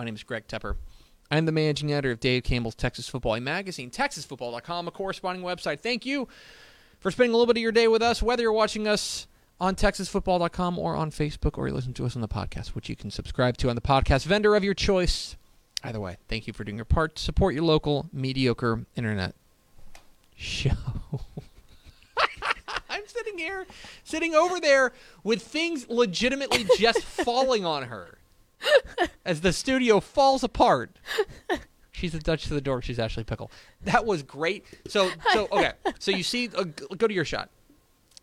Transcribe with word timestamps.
My 0.00 0.04
name 0.04 0.14
is 0.14 0.22
Greg 0.22 0.48
Tepper. 0.48 0.76
I'm 1.30 1.44
the 1.44 1.52
managing 1.52 1.92
editor 1.92 2.12
of 2.12 2.20
Dave 2.20 2.42
Campbell's 2.42 2.74
Texas 2.74 3.06
Football 3.06 3.34
a 3.34 3.40
magazine, 3.42 3.90
TexasFootball.com, 3.90 4.88
a 4.88 4.90
corresponding 4.90 5.44
website. 5.44 5.80
Thank 5.80 6.06
you 6.06 6.26
for 7.00 7.10
spending 7.10 7.34
a 7.34 7.36
little 7.36 7.44
bit 7.44 7.58
of 7.58 7.62
your 7.62 7.70
day 7.70 7.86
with 7.86 8.00
us, 8.00 8.22
whether 8.22 8.42
you're 8.42 8.50
watching 8.50 8.88
us 8.88 9.26
on 9.60 9.74
TexasFootball.com 9.74 10.78
or 10.78 10.96
on 10.96 11.10
Facebook 11.10 11.58
or 11.58 11.68
you 11.68 11.74
listen 11.74 11.92
to 11.92 12.06
us 12.06 12.16
on 12.16 12.22
the 12.22 12.28
podcast, 12.28 12.68
which 12.68 12.88
you 12.88 12.96
can 12.96 13.10
subscribe 13.10 13.58
to 13.58 13.68
on 13.68 13.74
the 13.74 13.82
podcast 13.82 14.24
vendor 14.24 14.56
of 14.56 14.64
your 14.64 14.72
choice. 14.72 15.36
Either 15.84 16.00
way, 16.00 16.16
thank 16.28 16.46
you 16.46 16.54
for 16.54 16.64
doing 16.64 16.78
your 16.78 16.86
part. 16.86 17.16
To 17.16 17.22
support 17.22 17.52
your 17.52 17.64
local 17.64 18.08
mediocre 18.10 18.86
internet 18.96 19.34
show. 20.34 20.70
I'm 22.88 23.06
sitting 23.06 23.36
here, 23.36 23.66
sitting 24.02 24.34
over 24.34 24.60
there 24.60 24.94
with 25.24 25.42
things 25.42 25.90
legitimately 25.90 26.64
just 26.78 27.02
falling 27.02 27.66
on 27.66 27.82
her 27.82 28.16
as 29.24 29.40
the 29.40 29.52
studio 29.52 30.00
falls 30.00 30.42
apart. 30.42 30.98
She's 31.92 32.14
a 32.14 32.18
Dutch 32.18 32.44
to 32.44 32.54
the 32.54 32.60
door. 32.60 32.80
She's 32.82 32.98
Ashley 32.98 33.24
Pickle. 33.24 33.50
That 33.82 34.06
was 34.06 34.22
great. 34.22 34.64
So, 34.88 35.10
so 35.32 35.48
okay. 35.52 35.72
So 35.98 36.10
you 36.10 36.22
see, 36.22 36.48
uh, 36.48 36.64
go 36.96 37.06
to 37.06 37.12
your 37.14 37.24
shot. 37.24 37.50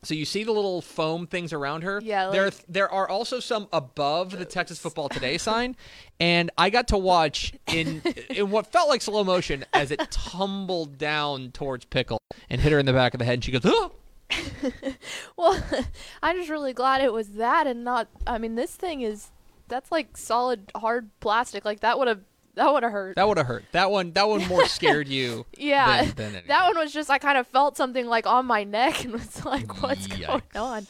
So 0.04 0.14
you 0.14 0.26
see 0.26 0.44
the 0.44 0.52
little 0.52 0.82
foam 0.82 1.28
things 1.28 1.54
around 1.54 1.82
her. 1.82 2.00
Yeah, 2.04 2.30
there, 2.30 2.52
there 2.70 2.90
are 2.90 3.10
also 3.10 3.40
some 3.40 3.68
above 3.74 4.32
the 4.32 4.46
Texas 4.46 4.80
Football 4.80 5.10
Today 5.10 5.38
sign, 5.38 5.76
and 6.20 6.52
I 6.58 6.70
got 6.70 6.88
to 6.90 6.98
watch 6.98 7.54
in 7.68 8.02
in 8.30 8.52
what 8.52 8.68
felt 8.68 8.90
like 8.90 9.02
slow 9.02 9.24
motion 9.24 9.66
as 9.74 9.92
it 9.92 10.00
tumbled 10.12 10.98
down 10.98 11.52
towards 11.52 11.86
Pickle 11.86 12.20
and 12.50 12.62
hit 12.62 12.72
her 12.72 12.80
in 12.80 12.86
the 12.86 12.94
back 12.94 13.16
of 13.16 13.20
the 13.20 13.26
head, 13.26 13.36
and 13.36 13.44
she 13.44 13.52
goes, 13.52 13.62
"Oh!" 13.66 13.92
Well, 15.36 15.62
I'm 16.24 16.38
just 16.38 16.50
really 16.50 16.74
glad 16.74 17.02
it 17.02 17.12
was 17.12 17.30
that 17.30 17.68
and 17.68 17.84
not. 17.84 18.08
I 18.26 18.38
mean, 18.38 18.56
this 18.56 18.76
thing 18.76 19.02
is 19.02 19.32
that's 19.68 19.92
like 19.92 20.18
solid 20.18 20.72
hard 20.76 21.10
plastic. 21.20 21.66
Like 21.66 21.82
that 21.82 21.98
would 22.00 22.08
have 22.08 22.22
that 22.56 22.74
would 22.74 22.82
have 22.84 22.92
hurt. 22.92 23.16
That 23.18 23.28
would 23.28 23.38
have 23.38 23.46
hurt. 23.48 23.66
That 23.72 23.92
one, 23.92 24.12
that 24.14 24.28
one 24.28 24.46
more 24.48 24.66
scared 24.66 25.08
you. 25.08 25.46
yeah, 25.58 26.06
than- 26.06 26.34
than 26.34 26.44
that 26.48 26.68
one 26.68 26.78
was 26.84 26.92
just 26.92 27.10
I 27.10 27.20
kind 27.20 27.38
of 27.38 27.46
felt 27.48 27.78
something 27.78 28.08
like 28.08 28.26
on 28.26 28.46
my 28.46 28.64
neck 28.64 29.04
and 29.04 29.14
was 29.14 29.46
like, 29.46 29.82
what's 29.84 30.08
going 30.08 30.42
on? 30.56 30.88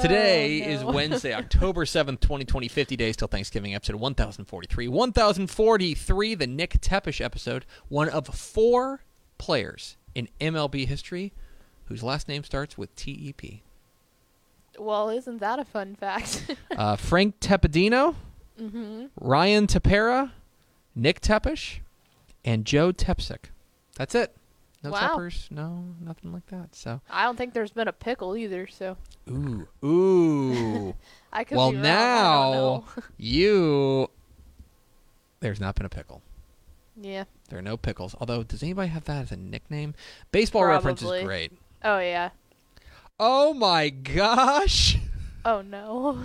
Today 0.00 0.62
Oh, 0.64 0.70
is. 0.70 0.84
Wednesday, 0.84 1.34
October 1.34 1.84
7th, 1.84 2.20
2020, 2.20 2.68
50 2.68 2.96
days 2.96 3.16
till 3.16 3.26
Thanksgiving, 3.28 3.74
episode 3.74 3.96
1043. 3.96 4.86
1043, 4.88 6.34
the 6.36 6.46
Nick 6.46 6.80
Tepesch 6.80 7.20
episode, 7.20 7.66
one 7.88 8.08
of 8.08 8.28
four 8.28 9.02
players 9.38 9.96
in 10.14 10.28
MLB 10.40 10.86
history 10.86 11.32
whose 11.86 12.02
last 12.02 12.28
name 12.28 12.44
starts 12.44 12.78
with 12.78 12.94
TEP. 12.94 13.40
Well, 14.78 15.10
isn't 15.10 15.38
that 15.38 15.58
a 15.58 15.64
fun 15.64 15.94
fact? 15.94 16.54
Uh, 16.76 16.96
Frank 16.96 17.38
Tepedino, 17.38 18.14
mm-hmm. 18.58 19.06
Ryan 19.20 19.66
Tepera, 19.66 20.30
Nick 20.94 21.20
Tepesch, 21.20 21.80
and 22.44 22.64
Joe 22.64 22.92
Tepsic. 22.92 23.50
That's 23.96 24.14
it. 24.14 24.34
No 24.82 24.90
Wow. 24.90 25.16
Teppers, 25.16 25.50
no, 25.50 25.84
nothing 26.00 26.32
like 26.32 26.46
that. 26.46 26.74
So, 26.74 27.00
I 27.10 27.24
don't 27.24 27.36
think 27.36 27.52
there's 27.52 27.70
been 27.70 27.88
a 27.88 27.92
pickle 27.92 28.36
either, 28.36 28.66
so 28.66 28.96
ooh, 29.28 29.68
ooh. 29.84 30.94
I 31.32 31.44
could 31.44 31.56
well, 31.56 31.70
be 31.70 31.76
wrong. 31.76 31.82
Now 31.82 32.84
you. 33.16 34.08
There's 35.40 35.60
not 35.60 35.74
been 35.74 35.86
a 35.86 35.90
pickle. 35.90 36.22
yeah. 37.00 37.24
There 37.48 37.58
are 37.58 37.62
no 37.62 37.76
pickles. 37.76 38.16
Although, 38.18 38.42
does 38.44 38.62
anybody 38.62 38.88
have 38.88 39.04
that 39.04 39.22
as 39.22 39.32
a 39.32 39.36
nickname? 39.36 39.94
Baseball 40.32 40.64
reference 40.64 41.02
is 41.02 41.22
great. 41.22 41.52
Oh 41.84 41.98
yeah. 41.98 42.30
Oh 43.20 43.54
my 43.54 43.88
gosh! 43.90 44.96
Oh 45.44 45.60
no. 45.62 46.18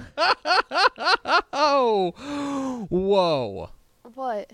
oh, 1.53 2.85
whoa! 2.89 3.69
what? 4.13 4.53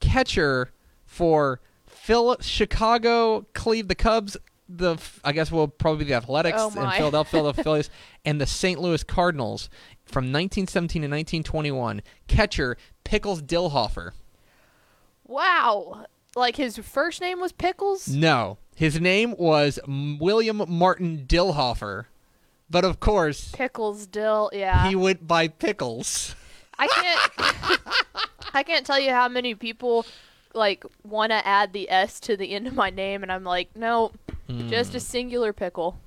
Catcher 0.00 0.72
for 1.04 1.60
Phil 1.86 2.36
Chicago, 2.40 3.46
Cleve 3.54 3.88
the 3.88 3.94
Cubs. 3.94 4.36
The 4.68 4.96
I 5.24 5.30
guess 5.32 5.52
we'll 5.52 5.68
probably 5.68 6.04
be 6.04 6.08
the 6.10 6.16
Athletics 6.16 6.58
Oh, 6.60 6.70
and. 6.70 6.92
Philadelphia 6.94 7.42
the 7.42 7.54
Phillies 7.62 7.88
and 8.24 8.40
the 8.40 8.46
St. 8.46 8.80
Louis 8.80 9.04
Cardinals 9.04 9.70
from 10.04 10.24
1917 10.24 11.02
to 11.02 11.06
1921. 11.06 12.02
Catcher 12.26 12.76
Pickles 13.04 13.42
Dillhofer. 13.42 14.10
Wow. 15.24 16.06
Like 16.34 16.56
his 16.56 16.78
first 16.78 17.20
name 17.20 17.40
was 17.40 17.52
Pickles? 17.52 18.08
No, 18.08 18.58
his 18.76 19.00
name 19.00 19.34
was 19.36 19.80
William 19.88 20.62
Martin 20.68 21.24
Dillhofer, 21.26 22.04
but 22.70 22.84
of 22.84 23.00
course 23.00 23.50
Pickles 23.52 24.06
Dill. 24.06 24.50
Yeah. 24.52 24.88
he 24.88 24.94
went 24.94 25.26
by 25.26 25.48
Pickles. 25.48 26.36
I 26.78 26.86
can't 26.88 27.80
I 28.54 28.62
can't 28.62 28.86
tell 28.86 29.00
you 29.00 29.10
how 29.10 29.28
many 29.28 29.54
people 29.54 30.06
like 30.54 30.84
want 31.02 31.30
to 31.32 31.46
add 31.46 31.72
the 31.72 31.90
s 31.90 32.20
to 32.20 32.36
the 32.36 32.52
end 32.54 32.66
of 32.66 32.74
my 32.74 32.90
name 32.90 33.22
and 33.22 33.32
I'm 33.32 33.44
like, 33.44 33.74
"No, 33.74 34.12
just 34.68 34.92
Hmm. 34.92 34.96
a 34.96 35.00
singular 35.00 35.52
pickle." 35.52 35.98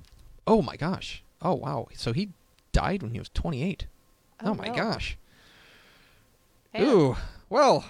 Oh 0.46 0.62
my 0.62 0.76
gosh! 0.76 1.22
Oh 1.42 1.54
wow! 1.54 1.88
So 1.94 2.12
he 2.12 2.30
died 2.72 3.02
when 3.02 3.12
he 3.12 3.18
was 3.18 3.28
28. 3.30 3.86
Oh, 4.42 4.50
Oh, 4.50 4.54
my 4.54 4.68
no. 4.68 4.74
gosh! 4.74 5.16
Man, 6.72 6.82
Ooh, 6.86 7.16
well, 7.48 7.84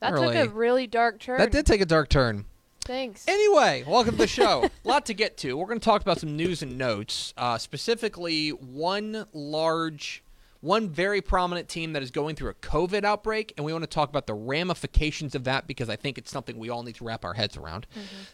that 0.00 0.10
took 0.16 0.34
a 0.34 0.48
really 0.48 0.86
dark 0.86 1.20
turn. 1.20 1.38
that 1.38 1.50
did 1.52 1.64
take 1.66 1.80
a 1.80 1.86
dark 1.86 2.08
turn. 2.08 2.46
Thanks. 2.84 3.24
Anyway, 3.26 3.82
welcome 3.86 4.12
to 4.12 4.18
the 4.18 4.26
show. 4.26 4.64
A 4.64 4.70
lot 4.88 5.06
to 5.06 5.14
get 5.14 5.38
to. 5.38 5.56
We're 5.56 5.66
going 5.66 5.80
to 5.80 5.84
talk 5.84 6.02
about 6.02 6.20
some 6.20 6.36
news 6.36 6.62
and 6.62 6.76
notes, 6.76 7.32
uh, 7.38 7.56
specifically 7.56 8.50
one 8.50 9.24
large, 9.32 10.22
one 10.60 10.90
very 10.90 11.22
prominent 11.22 11.66
team 11.70 11.94
that 11.94 12.02
is 12.02 12.10
going 12.10 12.36
through 12.36 12.50
a 12.50 12.54
COVID 12.54 13.02
outbreak, 13.02 13.54
and 13.56 13.64
we 13.64 13.72
want 13.72 13.84
to 13.84 13.88
talk 13.88 14.10
about 14.10 14.26
the 14.26 14.34
ramifications 14.34 15.34
of 15.34 15.44
that 15.44 15.66
because 15.66 15.88
I 15.88 15.96
think 15.96 16.18
it's 16.18 16.30
something 16.30 16.58
we 16.58 16.68
all 16.68 16.82
need 16.82 16.96
to 16.96 17.04
wrap 17.04 17.24
our 17.24 17.32
heads 17.34 17.56
around. 17.56 17.86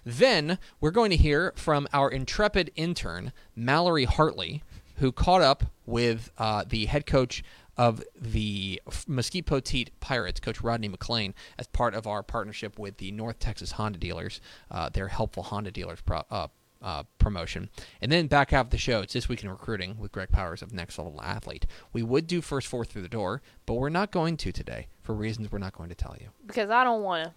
Then 0.04 0.58
we're 0.80 0.90
going 0.90 1.10
to 1.10 1.16
hear 1.16 1.52
from 1.54 1.86
our 1.92 2.10
intrepid 2.10 2.72
intern, 2.74 3.32
Mallory 3.54 4.04
Hartley, 4.04 4.64
who 4.96 5.12
caught 5.12 5.42
up 5.42 5.64
with 5.86 6.32
uh, 6.38 6.64
the 6.68 6.86
head 6.86 7.06
coach 7.06 7.44
of 7.80 8.02
the 8.14 8.78
Mesquite 9.08 9.46
Poteet 9.46 9.88
Pirates, 10.00 10.38
Coach 10.38 10.60
Rodney 10.60 10.88
McLean, 10.88 11.32
as 11.58 11.66
part 11.66 11.94
of 11.94 12.06
our 12.06 12.22
partnership 12.22 12.78
with 12.78 12.98
the 12.98 13.10
North 13.10 13.38
Texas 13.38 13.72
Honda 13.72 13.98
dealers, 13.98 14.42
uh, 14.70 14.90
their 14.90 15.08
helpful 15.08 15.44
Honda 15.44 15.70
dealers 15.70 15.98
pro- 16.02 16.24
uh, 16.30 16.48
uh, 16.82 17.04
promotion. 17.16 17.70
And 18.02 18.12
then 18.12 18.26
back 18.26 18.50
half 18.50 18.66
of 18.66 18.70
the 18.70 18.76
show, 18.76 19.00
it's 19.00 19.14
This 19.14 19.30
Week 19.30 19.42
in 19.42 19.48
Recruiting 19.48 19.96
with 19.98 20.12
Greg 20.12 20.28
Powers 20.28 20.60
of 20.60 20.74
Next 20.74 20.98
Level 20.98 21.22
Athlete. 21.22 21.64
We 21.90 22.02
would 22.02 22.26
do 22.26 22.42
first 22.42 22.66
four 22.66 22.84
through 22.84 23.00
the 23.00 23.08
door, 23.08 23.40
but 23.64 23.74
we're 23.74 23.88
not 23.88 24.10
going 24.10 24.36
to 24.36 24.52
today 24.52 24.88
for 25.00 25.14
reasons 25.14 25.50
we're 25.50 25.58
not 25.58 25.72
going 25.72 25.88
to 25.88 25.94
tell 25.94 26.14
you. 26.20 26.28
Because 26.46 26.68
I 26.68 26.84
don't 26.84 27.02
want 27.02 27.32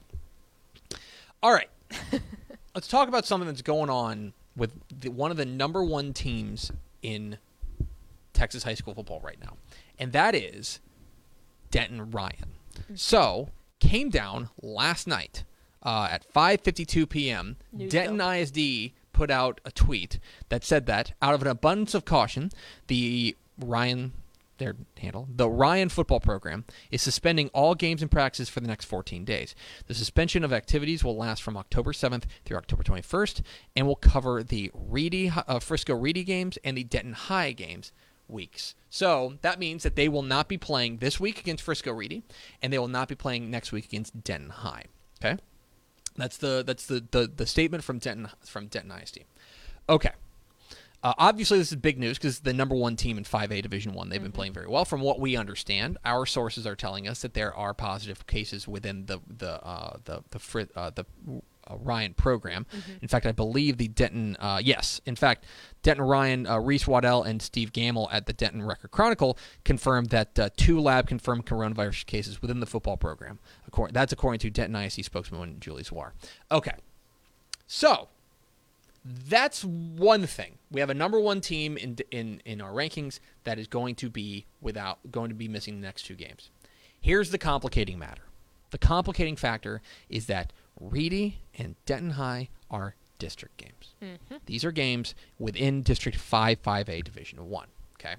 to. 0.90 0.98
All 1.42 1.54
right. 1.54 1.70
Let's 2.76 2.90
talk 2.90 3.08
about 3.08 3.26
something 3.26 3.48
that's 3.48 3.62
going 3.62 3.90
on 3.90 4.34
with 4.58 4.74
the, 4.90 5.08
one 5.08 5.32
of 5.32 5.38
the 5.38 5.46
number 5.46 5.86
one 5.86 6.12
teams 6.12 6.70
in 7.02 7.38
Texas 8.44 8.64
high 8.64 8.74
school 8.74 8.94
football 8.94 9.22
right 9.22 9.40
now. 9.42 9.56
And 9.98 10.12
that 10.12 10.36
is 10.36 10.82
Denton 11.72 12.12
Ryan. 12.12 12.52
So 12.94 13.48
came 13.80 14.10
down 14.10 14.50
last 14.62 15.08
night 15.08 15.46
uh, 15.82 16.10
at 16.12 16.26
5:52 16.34 17.08
p.m. 17.08 17.56
News 17.72 17.90
Denton 17.90 18.20
ISD 18.20 18.92
put 19.14 19.32
out 19.32 19.62
a 19.64 19.72
tweet 19.72 20.20
that 20.50 20.66
said 20.66 20.88
that 20.88 21.14
out 21.22 21.34
of 21.34 21.42
an 21.42 21.48
abundance 21.48 21.94
of 21.94 22.04
caution, 22.04 22.52
the 22.88 23.38
Ryan 23.58 24.12
their 24.58 24.76
handle, 24.98 25.28
the 25.34 25.50
Ryan 25.50 25.90
football 25.90 26.20
program 26.20 26.66
is 26.92 27.02
suspending 27.02 27.50
all 27.50 27.76
games 27.76 28.02
and 28.02 28.12
practices 28.12 28.50
for 28.50 28.60
the 28.60 28.68
next 28.68 28.86
14 28.86 29.26
days. 29.26 29.56
The 29.88 29.94
suspension 29.94 30.44
of 30.44 30.54
activities 30.54 31.04
will 31.04 31.18
last 31.18 31.42
from 31.42 31.58
October 31.58 31.92
7th 31.92 32.24
through 32.46 32.58
October 32.58 32.84
21st 32.84 33.42
and 33.76 33.88
will 33.88 33.96
cover 33.96 34.44
the 34.44 34.70
Reedy, 34.74 35.32
uh, 35.36 35.60
Frisco 35.60 35.96
Reedy 35.96 36.24
games 36.24 36.58
and 36.64 36.78
the 36.78 36.84
Denton 36.84 37.14
High 37.14 37.52
games 37.52 37.92
weeks. 38.34 38.76
So 38.90 39.36
that 39.42 39.60
means 39.60 39.84
that 39.84 39.96
they 39.96 40.10
will 40.10 40.24
not 40.24 40.48
be 40.50 40.58
playing 40.58 40.98
this 40.98 41.20
week 41.20 41.40
against 41.40 41.64
Frisco 41.64 41.94
Reedy, 41.94 42.24
and 42.62 42.74
they 42.74 42.80
will 42.80 42.88
not 42.88 43.08
be 43.08 43.16
playing 43.16 43.50
next 43.50 43.72
week 43.72 43.86
against 43.86 44.24
Denton 44.24 44.50
High. 44.50 44.86
Okay, 45.24 45.38
that's 46.18 46.38
the 46.38 46.64
that's 46.66 46.86
the 46.86 47.06
the, 47.12 47.32
the 47.34 47.46
statement 47.46 47.84
from 47.84 48.00
Denton 48.00 48.30
from 48.46 48.68
Denton 48.68 48.92
ISD. 48.92 49.20
Okay. 49.88 50.12
Uh, 51.04 51.14
obviously, 51.18 51.58
this 51.58 51.70
is 51.70 51.76
big 51.76 52.00
news 52.00 52.18
because 52.18 52.40
the 52.40 52.54
number 52.54 52.76
one 52.76 52.96
team 52.96 53.18
in 53.18 53.26
5A 53.26 53.62
Division 53.62 53.94
One. 53.94 54.08
They've 54.08 54.24
been 54.24 54.32
playing 54.32 54.54
very 54.54 54.68
well. 54.68 54.86
From 54.86 55.02
what 55.02 55.20
we 55.20 55.36
understand, 55.36 55.98
our 56.06 56.26
sources 56.26 56.66
are 56.66 56.78
telling 56.78 57.10
us 57.10 57.22
that 57.24 57.34
there 57.34 57.54
are 57.54 57.74
positive 57.74 58.26
cases 58.26 58.70
within 58.70 59.08
the 59.08 59.20
the 59.28 59.62
uh, 59.66 59.98
the 60.06 60.24
the 60.30 60.40
fri- 60.40 60.70
uh, 60.76 60.92
the 60.92 61.06
Ryan 61.72 62.14
program. 62.14 62.66
In 63.02 63.08
fact, 63.08 63.26
I 63.26 63.32
believe 63.32 63.78
the 63.78 63.88
Denton 63.88 64.36
uh, 64.40 64.60
yes, 64.64 65.02
in 65.06 65.16
fact, 65.16 65.46
Denton 65.82 66.06
Ryan, 66.06 66.48
uh, 66.48 66.60
Reese 66.60 66.88
Waddell, 66.88 67.24
and 67.24 67.42
Steve 67.42 67.74
Gamble 67.74 68.10
at 68.12 68.26
the 68.26 68.34
Denton 68.34 68.64
Record 68.64 68.92
Chronicle 68.92 69.38
confirmed 69.64 70.10
that 70.10 70.40
uh, 70.40 70.50
two 70.58 70.80
lab 70.80 71.08
confirmed 71.08 71.46
coronavirus 71.46 72.06
cases 72.06 72.42
within 72.42 72.60
the 72.60 72.66
football 72.66 72.98
program. 72.98 73.40
According, 73.68 73.94
that's 73.94 74.14
according 74.14 74.40
to 74.40 74.50
Denton 74.50 74.76
ISD 74.76 75.06
spokesman 75.06 75.60
Julie 75.60 75.84
Zwahr. 75.84 76.12
Okay, 76.52 76.76
so 77.68 78.10
that's 79.06 79.64
one 79.64 80.26
thing. 80.26 80.58
We 80.72 80.80
have 80.80 80.90
a 80.90 80.94
number 80.94 81.20
one 81.20 81.42
team 81.42 81.78
in 81.78 81.98
in 82.12 82.42
in 82.46 82.62
our 82.62 82.72
rankings 82.72 83.20
that 83.44 83.60
is 83.60 83.68
going 83.68 83.96
to 83.96 84.10
be 84.10 84.46
without 84.62 85.00
going 85.12 85.30
to 85.30 85.36
be 85.36 85.48
missing 85.48 85.82
the 85.82 85.86
next 85.86 86.04
two 86.04 86.16
games. 86.16 86.50
Here's 87.00 87.32
the 87.32 87.38
complicating 87.38 88.00
matter. 88.00 88.24
The 88.72 88.78
complicating 88.78 89.36
factor 89.36 89.82
is 90.10 90.26
that 90.28 90.54
Reedy 90.80 91.40
and 91.58 91.76
Denton 91.86 92.12
High 92.12 92.50
are 92.70 92.96
district 93.20 93.58
games. 93.58 93.94
Mm-hmm. 94.02 94.36
These 94.46 94.66
are 94.66 94.72
games 94.72 95.16
within 95.40 95.82
District 95.82 96.18
5 96.18 96.62
5A 96.62 97.04
Division 97.04 97.50
1, 97.50 97.68
okay? 98.00 98.16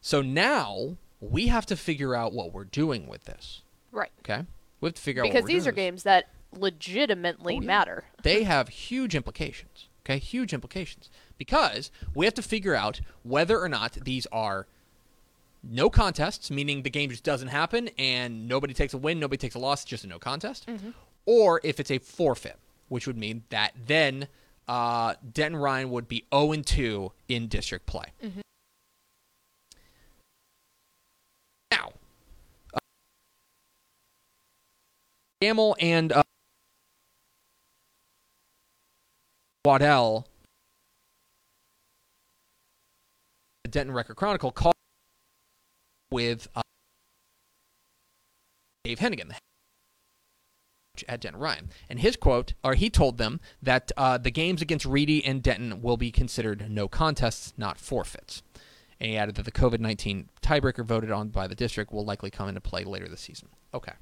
So 0.00 0.20
now 0.22 0.96
we 1.20 1.48
have 1.48 1.66
to 1.66 1.76
figure 1.76 2.14
out 2.14 2.32
what 2.32 2.52
we're 2.52 2.64
doing 2.64 3.06
with 3.06 3.24
this, 3.24 3.62
Right. 3.92 4.10
okay? 4.20 4.44
We 4.80 4.88
have 4.88 4.94
to 4.94 5.02
figure 5.02 5.22
out 5.22 5.28
Because 5.28 5.42
what 5.42 5.44
we're 5.44 5.48
these 5.54 5.64
doing 5.64 5.68
are 5.68 5.72
with 5.72 5.76
games 5.76 6.02
that 6.02 6.28
legitimately 6.52 7.56
Oh, 7.56 7.60
yeah. 7.60 7.66
matter. 7.66 8.04
they 8.22 8.42
have 8.44 8.68
huge 8.68 9.14
implications. 9.14 9.88
Okay, 10.06 10.18
huge 10.18 10.52
implications 10.52 11.08
because 11.38 11.90
we 12.14 12.26
have 12.26 12.34
to 12.34 12.42
figure 12.42 12.74
out 12.74 13.00
whether 13.22 13.58
or 13.58 13.70
not 13.70 13.92
these 14.04 14.26
are 14.30 14.66
no 15.70 15.88
contests, 15.90 16.50
meaning 16.50 16.82
the 16.82 16.90
game 16.90 17.10
just 17.10 17.24
doesn't 17.24 17.48
happen 17.48 17.88
and 17.98 18.46
nobody 18.48 18.74
takes 18.74 18.94
a 18.94 18.98
win, 18.98 19.18
nobody 19.18 19.38
takes 19.38 19.54
a 19.54 19.58
loss, 19.58 19.82
it's 19.82 19.90
just 19.90 20.04
a 20.04 20.06
no 20.06 20.18
contest, 20.18 20.66
or 21.26 21.60
if 21.64 21.80
it's 21.80 21.90
a 21.90 21.98
forfeit, 21.98 22.58
which 22.88 23.06
would 23.06 23.16
mean 23.16 23.42
that 23.50 23.72
then 23.86 24.28
uh, 24.68 25.14
Denton 25.32 25.60
Ryan 25.60 25.90
would 25.90 26.08
be 26.08 26.24
0 26.34 26.54
2 26.56 27.12
in 27.28 27.48
district 27.48 27.86
play. 27.86 28.06
Now, 31.70 31.92
uh, 32.74 32.78
Gamble 35.40 35.76
and 35.80 36.12
uh, 36.12 36.22
Waddell, 39.64 40.26
the 43.64 43.70
Denton 43.70 43.94
Record 43.94 44.16
Chronicle, 44.16 44.50
called 44.50 44.74
with 46.14 46.46
uh, 46.54 46.62
Dave 48.84 49.00
Henigan, 49.00 49.26
the 49.26 49.34
coach 49.34 51.04
at 51.08 51.20
Denton 51.20 51.40
Ryan. 51.40 51.70
And 51.90 51.98
his 51.98 52.14
quote, 52.14 52.54
or 52.62 52.74
he 52.74 52.88
told 52.88 53.18
them 53.18 53.40
that 53.60 53.90
uh, 53.96 54.16
the 54.16 54.30
games 54.30 54.62
against 54.62 54.86
Reedy 54.86 55.24
and 55.24 55.42
Denton 55.42 55.82
will 55.82 55.96
be 55.96 56.12
considered 56.12 56.70
no 56.70 56.86
contests, 56.86 57.52
not 57.56 57.80
forfeits. 57.80 58.44
And 59.00 59.10
he 59.10 59.16
added 59.16 59.34
that 59.34 59.44
the 59.44 59.50
COVID 59.50 59.80
19 59.80 60.28
tiebreaker 60.40 60.84
voted 60.84 61.10
on 61.10 61.30
by 61.30 61.48
the 61.48 61.56
district 61.56 61.92
will 61.92 62.04
likely 62.04 62.30
come 62.30 62.48
into 62.48 62.60
play 62.60 62.84
later 62.84 63.08
this 63.08 63.20
season. 63.20 63.48
Okay. 63.74 63.94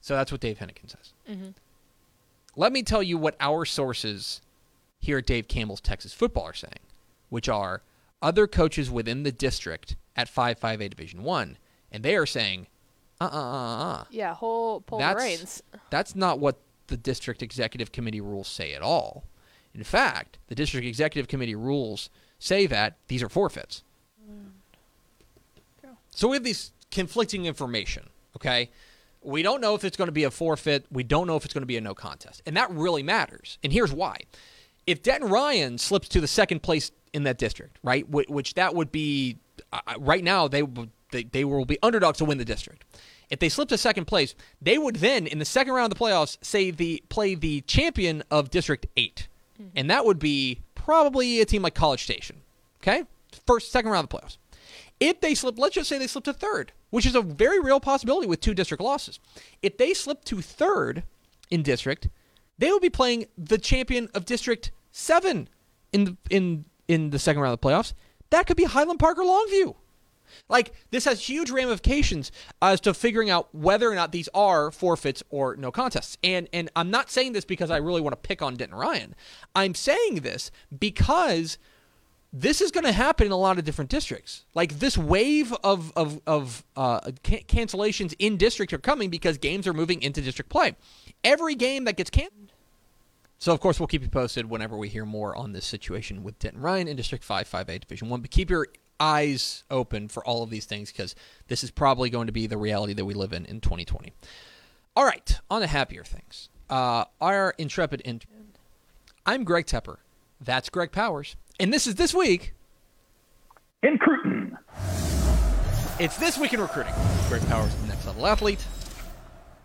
So 0.00 0.14
that's 0.14 0.30
what 0.30 0.40
Dave 0.40 0.58
Henigan 0.58 0.88
says. 0.88 1.12
Let 2.54 2.72
me 2.72 2.84
tell 2.84 3.02
you 3.02 3.18
what 3.18 3.34
our 3.40 3.64
sources 3.64 4.40
here 5.00 5.18
at 5.18 5.26
Dave 5.26 5.48
Campbell's 5.48 5.80
Texas 5.80 6.12
Football 6.12 6.44
are 6.44 6.54
saying, 6.54 6.78
which 7.30 7.48
are 7.48 7.82
other 8.20 8.46
coaches 8.46 8.92
within 8.92 9.24
the 9.24 9.32
district 9.32 9.96
at 10.16 10.28
5-5A 10.32 10.90
Division 10.90 11.22
1, 11.22 11.58
and 11.90 12.02
they 12.02 12.16
are 12.16 12.26
saying, 12.26 12.66
uh-uh-uh-uh. 13.20 14.04
Yeah, 14.10 14.34
whole 14.34 14.80
pull 14.80 14.98
the 14.98 15.04
That's, 15.04 15.22
reins. 15.22 15.62
that's 15.90 16.16
not 16.16 16.38
what 16.38 16.58
the 16.88 16.96
district 16.96 17.42
executive 17.42 17.92
committee 17.92 18.20
rules 18.20 18.48
say 18.48 18.74
at 18.74 18.82
all. 18.82 19.24
In 19.74 19.84
fact, 19.84 20.38
the 20.48 20.54
district 20.54 20.86
executive 20.86 21.28
committee 21.28 21.54
rules 21.54 22.10
say 22.38 22.66
that 22.66 22.96
these 23.08 23.22
are 23.22 23.28
forfeits. 23.28 23.84
Mm. 24.28 24.50
So 26.10 26.28
we 26.28 26.36
have 26.36 26.44
these 26.44 26.72
conflicting 26.90 27.46
information, 27.46 28.10
okay? 28.36 28.70
We 29.22 29.42
don't 29.42 29.60
know 29.60 29.74
if 29.74 29.84
it's 29.84 29.96
going 29.96 30.08
to 30.08 30.12
be 30.12 30.24
a 30.24 30.30
forfeit. 30.30 30.84
We 30.90 31.04
don't 31.04 31.26
know 31.26 31.36
if 31.36 31.44
it's 31.44 31.54
going 31.54 31.62
to 31.62 31.66
be 31.66 31.76
a 31.76 31.80
no 31.80 31.94
contest. 31.94 32.42
And 32.44 32.56
that 32.56 32.70
really 32.70 33.02
matters. 33.02 33.58
And 33.62 33.72
here's 33.72 33.92
why. 33.92 34.18
If 34.86 35.02
Denton 35.02 35.30
Ryan 35.30 35.78
slips 35.78 36.08
to 36.08 36.20
the 36.20 36.26
second 36.26 36.62
place 36.62 36.90
in 37.12 37.22
that 37.22 37.38
district, 37.38 37.78
right, 37.82 38.08
which 38.08 38.54
that 38.54 38.74
would 38.74 38.90
be 38.90 39.38
uh, 39.72 39.80
right 39.98 40.24
now 40.24 40.48
they, 40.48 40.62
they 41.10 41.24
they 41.24 41.44
will 41.44 41.64
be 41.64 41.78
underdogs 41.82 42.18
to 42.18 42.24
win 42.24 42.38
the 42.38 42.44
district. 42.44 42.84
If 43.30 43.38
they 43.38 43.48
slip 43.48 43.68
to 43.70 43.78
second 43.78 44.04
place, 44.04 44.34
they 44.60 44.76
would 44.76 44.96
then 44.96 45.26
in 45.26 45.38
the 45.38 45.44
second 45.44 45.72
round 45.72 45.90
of 45.90 45.98
the 45.98 46.04
playoffs 46.04 46.36
say 46.42 46.70
the 46.70 47.02
play 47.08 47.34
the 47.34 47.62
champion 47.62 48.22
of 48.30 48.50
District 48.50 48.86
8. 48.96 49.26
And 49.76 49.88
that 49.90 50.04
would 50.04 50.18
be 50.18 50.60
probably 50.74 51.40
a 51.40 51.44
team 51.44 51.62
like 51.62 51.74
College 51.74 52.02
Station. 52.02 52.42
Okay? 52.82 53.04
First 53.46 53.72
second 53.72 53.90
round 53.90 54.04
of 54.04 54.10
the 54.10 54.18
playoffs. 54.18 54.36
If 55.00 55.20
they 55.20 55.34
slip, 55.34 55.58
let's 55.58 55.74
just 55.74 55.88
say 55.88 55.98
they 55.98 56.06
slip 56.06 56.24
to 56.24 56.32
third, 56.32 56.72
which 56.90 57.06
is 57.06 57.14
a 57.14 57.22
very 57.22 57.58
real 57.58 57.80
possibility 57.80 58.26
with 58.26 58.40
two 58.40 58.54
district 58.54 58.82
losses. 58.82 59.18
If 59.62 59.78
they 59.78 59.94
slip 59.94 60.24
to 60.26 60.40
third 60.42 61.02
in 61.50 61.62
district, 61.62 62.08
they 62.58 62.70
will 62.70 62.80
be 62.80 62.90
playing 62.90 63.26
the 63.36 63.58
champion 63.58 64.08
of 64.14 64.24
District 64.24 64.70
Seven 64.92 65.48
in 65.92 66.04
the 66.04 66.16
in 66.28 66.64
in 66.86 67.10
the 67.10 67.18
second 67.18 67.40
round 67.42 67.54
of 67.54 67.60
the 67.60 67.66
playoffs. 67.66 67.94
That 68.32 68.46
could 68.46 68.56
be 68.56 68.64
Highland 68.64 68.98
Park 68.98 69.18
or 69.18 69.24
Longview. 69.24 69.74
Like 70.48 70.72
this 70.90 71.04
has 71.04 71.28
huge 71.28 71.50
ramifications 71.50 72.32
as 72.62 72.80
to 72.80 72.94
figuring 72.94 73.28
out 73.28 73.54
whether 73.54 73.90
or 73.90 73.94
not 73.94 74.12
these 74.12 74.28
are 74.32 74.70
forfeits 74.70 75.22
or 75.28 75.54
no 75.56 75.70
contests. 75.70 76.16
And 76.24 76.48
and 76.52 76.70
I'm 76.74 76.90
not 76.90 77.10
saying 77.10 77.34
this 77.34 77.44
because 77.44 77.70
I 77.70 77.76
really 77.76 78.00
want 78.00 78.12
to 78.12 78.28
pick 78.28 78.40
on 78.40 78.56
Denton 78.56 78.78
Ryan. 78.78 79.14
I'm 79.54 79.74
saying 79.74 80.20
this 80.22 80.50
because 80.76 81.58
this 82.32 82.62
is 82.62 82.70
going 82.70 82.84
to 82.84 82.92
happen 82.92 83.26
in 83.26 83.32
a 83.32 83.36
lot 83.36 83.58
of 83.58 83.64
different 83.64 83.90
districts. 83.90 84.46
Like 84.54 84.78
this 84.78 84.96
wave 84.96 85.52
of 85.62 85.92
of 85.94 86.18
of 86.26 86.64
uh, 86.74 87.00
can- 87.22 87.40
cancellations 87.40 88.14
in 88.18 88.38
districts 88.38 88.72
are 88.72 88.78
coming 88.78 89.10
because 89.10 89.36
games 89.36 89.66
are 89.66 89.74
moving 89.74 90.00
into 90.00 90.22
district 90.22 90.50
play. 90.50 90.74
Every 91.22 91.54
game 91.54 91.84
that 91.84 91.98
gets 91.98 92.08
canceled. 92.08 92.41
So 93.42 93.52
of 93.52 93.58
course 93.58 93.80
we'll 93.80 93.88
keep 93.88 94.02
you 94.02 94.08
posted 94.08 94.48
whenever 94.48 94.76
we 94.76 94.88
hear 94.88 95.04
more 95.04 95.34
on 95.34 95.50
this 95.50 95.64
situation 95.64 96.22
with 96.22 96.38
Denton 96.38 96.60
Ryan 96.60 96.86
in 96.86 96.96
District 96.96 97.24
Five, 97.24 97.48
Five 97.48 97.68
A 97.68 97.76
Division 97.76 98.08
One. 98.08 98.20
But 98.20 98.30
keep 98.30 98.48
your 98.48 98.68
eyes 99.00 99.64
open 99.68 100.06
for 100.06 100.24
all 100.24 100.44
of 100.44 100.50
these 100.50 100.64
things 100.64 100.92
because 100.92 101.16
this 101.48 101.64
is 101.64 101.72
probably 101.72 102.08
going 102.08 102.28
to 102.28 102.32
be 102.32 102.46
the 102.46 102.56
reality 102.56 102.92
that 102.92 103.04
we 103.04 103.14
live 103.14 103.32
in 103.32 103.44
in 103.46 103.60
2020. 103.60 104.12
All 104.94 105.04
right, 105.04 105.40
on 105.50 105.60
to 105.60 105.66
happier 105.66 106.04
things. 106.04 106.50
Uh, 106.70 107.06
our 107.20 107.52
intrepid 107.58 108.00
intern. 108.04 108.52
I'm 109.26 109.42
Greg 109.42 109.66
Tepper. 109.66 109.96
That's 110.40 110.68
Greg 110.68 110.92
Powers. 110.92 111.34
And 111.58 111.72
this 111.72 111.88
is 111.88 111.96
This 111.96 112.14
Week. 112.14 112.54
in 113.82 113.98
Cruton. 113.98 114.56
It's 115.98 116.16
This 116.16 116.38
Week 116.38 116.52
in 116.52 116.60
Recruiting. 116.60 116.94
Greg 117.28 117.44
Powers, 117.48 117.74
the 117.74 117.88
Next 117.88 118.06
Level 118.06 118.24
Athlete. 118.24 118.64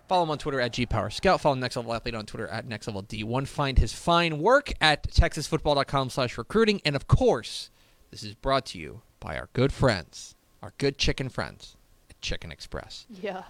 Follow 0.07 0.23
him 0.23 0.31
on 0.31 0.37
Twitter 0.37 0.61
at 0.61 0.71
GPowerScout. 0.71 1.41
Follow 1.41 1.55
Next 1.55 1.75
Level 1.75 1.93
Athlete 1.93 2.15
on 2.15 2.25
Twitter 2.25 2.47
at 2.47 2.65
Next 2.65 2.87
Level 2.87 3.03
D1. 3.03 3.45
Find 3.47 3.77
his 3.77 3.91
fine 3.91 4.39
work 4.39 4.71
at 4.79 5.03
texasfootball.com 5.11 6.09
slash 6.09 6.37
recruiting. 6.37 6.79
And 6.85 6.95
of 6.95 7.07
course, 7.07 7.69
this 8.11 8.23
is 8.23 8.33
brought 8.33 8.65
to 8.67 8.79
you 8.79 9.01
by 9.19 9.37
our 9.37 9.49
good 9.51 9.73
friends, 9.73 10.35
our 10.61 10.73
good 10.77 10.97
chicken 10.97 11.27
friends 11.27 11.75
at 12.09 12.21
Chicken 12.21 12.51
Express. 12.53 13.05
Yeah. 13.21 13.43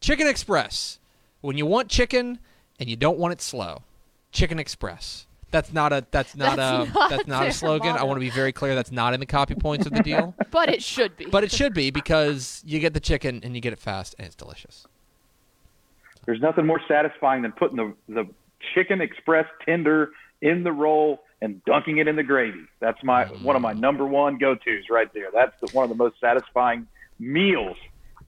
Chicken 0.00 0.26
Express. 0.26 0.98
When 1.42 1.58
you 1.58 1.66
want 1.66 1.88
chicken 1.88 2.38
and 2.80 2.88
you 2.88 2.96
don't 2.96 3.18
want 3.18 3.32
it 3.32 3.42
slow, 3.42 3.82
Chicken 4.30 4.58
Express. 4.58 5.26
That's 5.50 5.74
not 5.74 5.92
a 5.92 6.06
that's 6.10 6.34
not 6.34 6.56
That's 6.56 6.88
a 6.88 6.92
not 6.94 7.10
that's 7.10 7.26
not 7.26 7.46
a 7.46 7.52
slogan. 7.52 7.94
I 7.96 8.04
want 8.04 8.16
to 8.16 8.20
be 8.20 8.30
very 8.30 8.52
clear. 8.52 8.74
That's 8.74 8.90
not 8.90 9.12
in 9.12 9.20
the 9.20 9.26
copy 9.26 9.54
points 9.54 9.84
of 9.84 9.92
the 9.92 10.02
deal. 10.02 10.34
But 10.50 10.68
it 10.70 10.82
should 10.82 11.16
be. 11.16 11.26
but 11.26 11.44
it 11.44 11.52
should 11.52 11.74
be 11.74 11.90
because 11.90 12.62
you 12.64 12.78
get 12.78 12.94
the 12.94 13.00
chicken 13.00 13.40
and 13.42 13.54
you 13.54 13.60
get 13.60 13.72
it 13.74 13.78
fast 13.78 14.14
and 14.18 14.26
it's 14.26 14.34
delicious. 14.34 14.86
There's 16.26 16.40
nothing 16.40 16.66
more 16.66 16.80
satisfying 16.86 17.42
than 17.42 17.52
putting 17.52 17.76
the, 17.76 17.94
the 18.08 18.28
chicken 18.74 19.00
express 19.00 19.46
tender 19.64 20.10
in 20.40 20.62
the 20.62 20.72
roll 20.72 21.22
and 21.40 21.64
dunking 21.64 21.98
it 21.98 22.06
in 22.06 22.16
the 22.16 22.22
gravy. 22.22 22.64
That's 22.80 23.02
my 23.02 23.24
one 23.24 23.56
of 23.56 23.62
my 23.62 23.72
number 23.72 24.06
one 24.06 24.38
go 24.38 24.54
tos 24.54 24.84
right 24.90 25.12
there. 25.12 25.28
That's 25.32 25.54
the, 25.60 25.68
one 25.72 25.82
of 25.84 25.88
the 25.88 25.96
most 25.96 26.20
satisfying 26.20 26.86
meals 27.18 27.76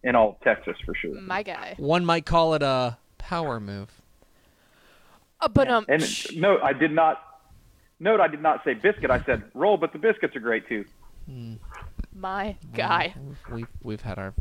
in 0.03 0.15
all 0.17 0.31
of 0.31 0.41
Texas 0.41 0.77
for 0.85 0.95
sure. 0.95 1.21
my 1.21 1.43
guy. 1.43 1.75
One 1.79 2.05
might 2.05 2.27
call 2.27 2.55
it 2.55 2.63
a 2.63 2.99
power 3.19 3.61
move. 3.61 3.89
Uh, 5.41 5.49
but 5.49 5.69
um, 5.69 5.85
And 5.89 6.03
no, 6.37 6.59
I 6.63 6.73
did 6.73 6.93
not. 6.93 7.21
Note, 8.01 8.21
I 8.21 8.27
did 8.29 8.43
not 8.43 8.63
say 8.65 8.75
biscuit. 8.75 9.11
I 9.11 9.23
said 9.25 9.45
roll, 9.55 9.77
but 9.77 9.93
the 9.93 9.99
biscuits 9.99 10.35
are 10.35 10.41
great 10.41 10.69
too. 10.69 10.85
my 12.15 12.57
guy. 12.75 13.15
We've 13.51 13.69
we've 13.83 14.01
had 14.01 14.19
our. 14.19 14.35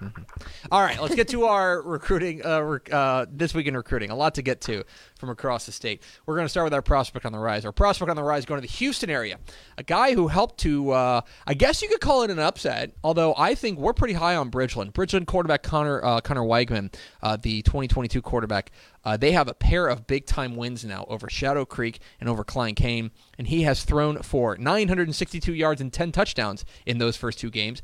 Mhm. 0.00 0.24
All 0.70 0.80
right, 0.80 1.00
let's 1.02 1.14
get 1.16 1.26
to 1.28 1.44
our 1.46 1.82
recruiting. 1.82 2.44
Uh, 2.44 2.60
rec- 2.60 2.92
uh, 2.92 3.26
this 3.30 3.52
week 3.52 3.66
in 3.66 3.76
recruiting, 3.76 4.10
a 4.10 4.14
lot 4.14 4.34
to 4.36 4.42
get 4.42 4.60
to 4.62 4.84
from 5.18 5.28
across 5.28 5.66
the 5.66 5.72
state. 5.72 6.02
We're 6.24 6.36
going 6.36 6.44
to 6.44 6.48
start 6.48 6.64
with 6.66 6.74
our 6.74 6.82
prospect 6.82 7.26
on 7.26 7.32
the 7.32 7.38
rise. 7.38 7.64
Our 7.64 7.72
prospect 7.72 8.08
on 8.08 8.14
the 8.14 8.22
rise 8.22 8.44
going 8.44 8.60
to 8.60 8.66
the 8.66 8.72
Houston 8.74 9.10
area, 9.10 9.38
a 9.76 9.82
guy 9.82 10.14
who 10.14 10.28
helped 10.28 10.58
to, 10.60 10.92
uh, 10.92 11.20
I 11.48 11.54
guess 11.54 11.82
you 11.82 11.88
could 11.88 12.00
call 12.00 12.22
it 12.22 12.30
an 12.30 12.38
upset. 12.38 12.92
Although 13.02 13.34
I 13.36 13.56
think 13.56 13.78
we're 13.80 13.92
pretty 13.92 14.14
high 14.14 14.36
on 14.36 14.50
Bridgeland. 14.52 14.92
Bridgeland 14.92 15.26
quarterback 15.26 15.64
Conner 15.64 16.04
uh, 16.04 16.20
Conner 16.20 16.42
Weigman, 16.42 16.94
uh, 17.22 17.36
the 17.36 17.62
2022 17.62 18.22
quarterback. 18.22 18.70
Uh, 19.04 19.16
they 19.16 19.32
have 19.32 19.48
a 19.48 19.54
pair 19.54 19.88
of 19.88 20.06
big 20.06 20.26
time 20.26 20.54
wins 20.54 20.84
now 20.84 21.06
over 21.08 21.28
Shadow 21.30 21.64
Creek 21.64 21.98
and 22.20 22.28
over 22.28 22.44
Klein 22.44 22.74
Cain, 22.74 23.10
and 23.38 23.48
he 23.48 23.62
has 23.62 23.82
thrown 23.82 24.22
for 24.22 24.56
962 24.56 25.54
yards 25.54 25.80
and 25.80 25.92
10 25.92 26.12
touchdowns 26.12 26.64
in 26.86 26.98
those 26.98 27.16
first 27.16 27.38
two 27.38 27.50
games. 27.50 27.80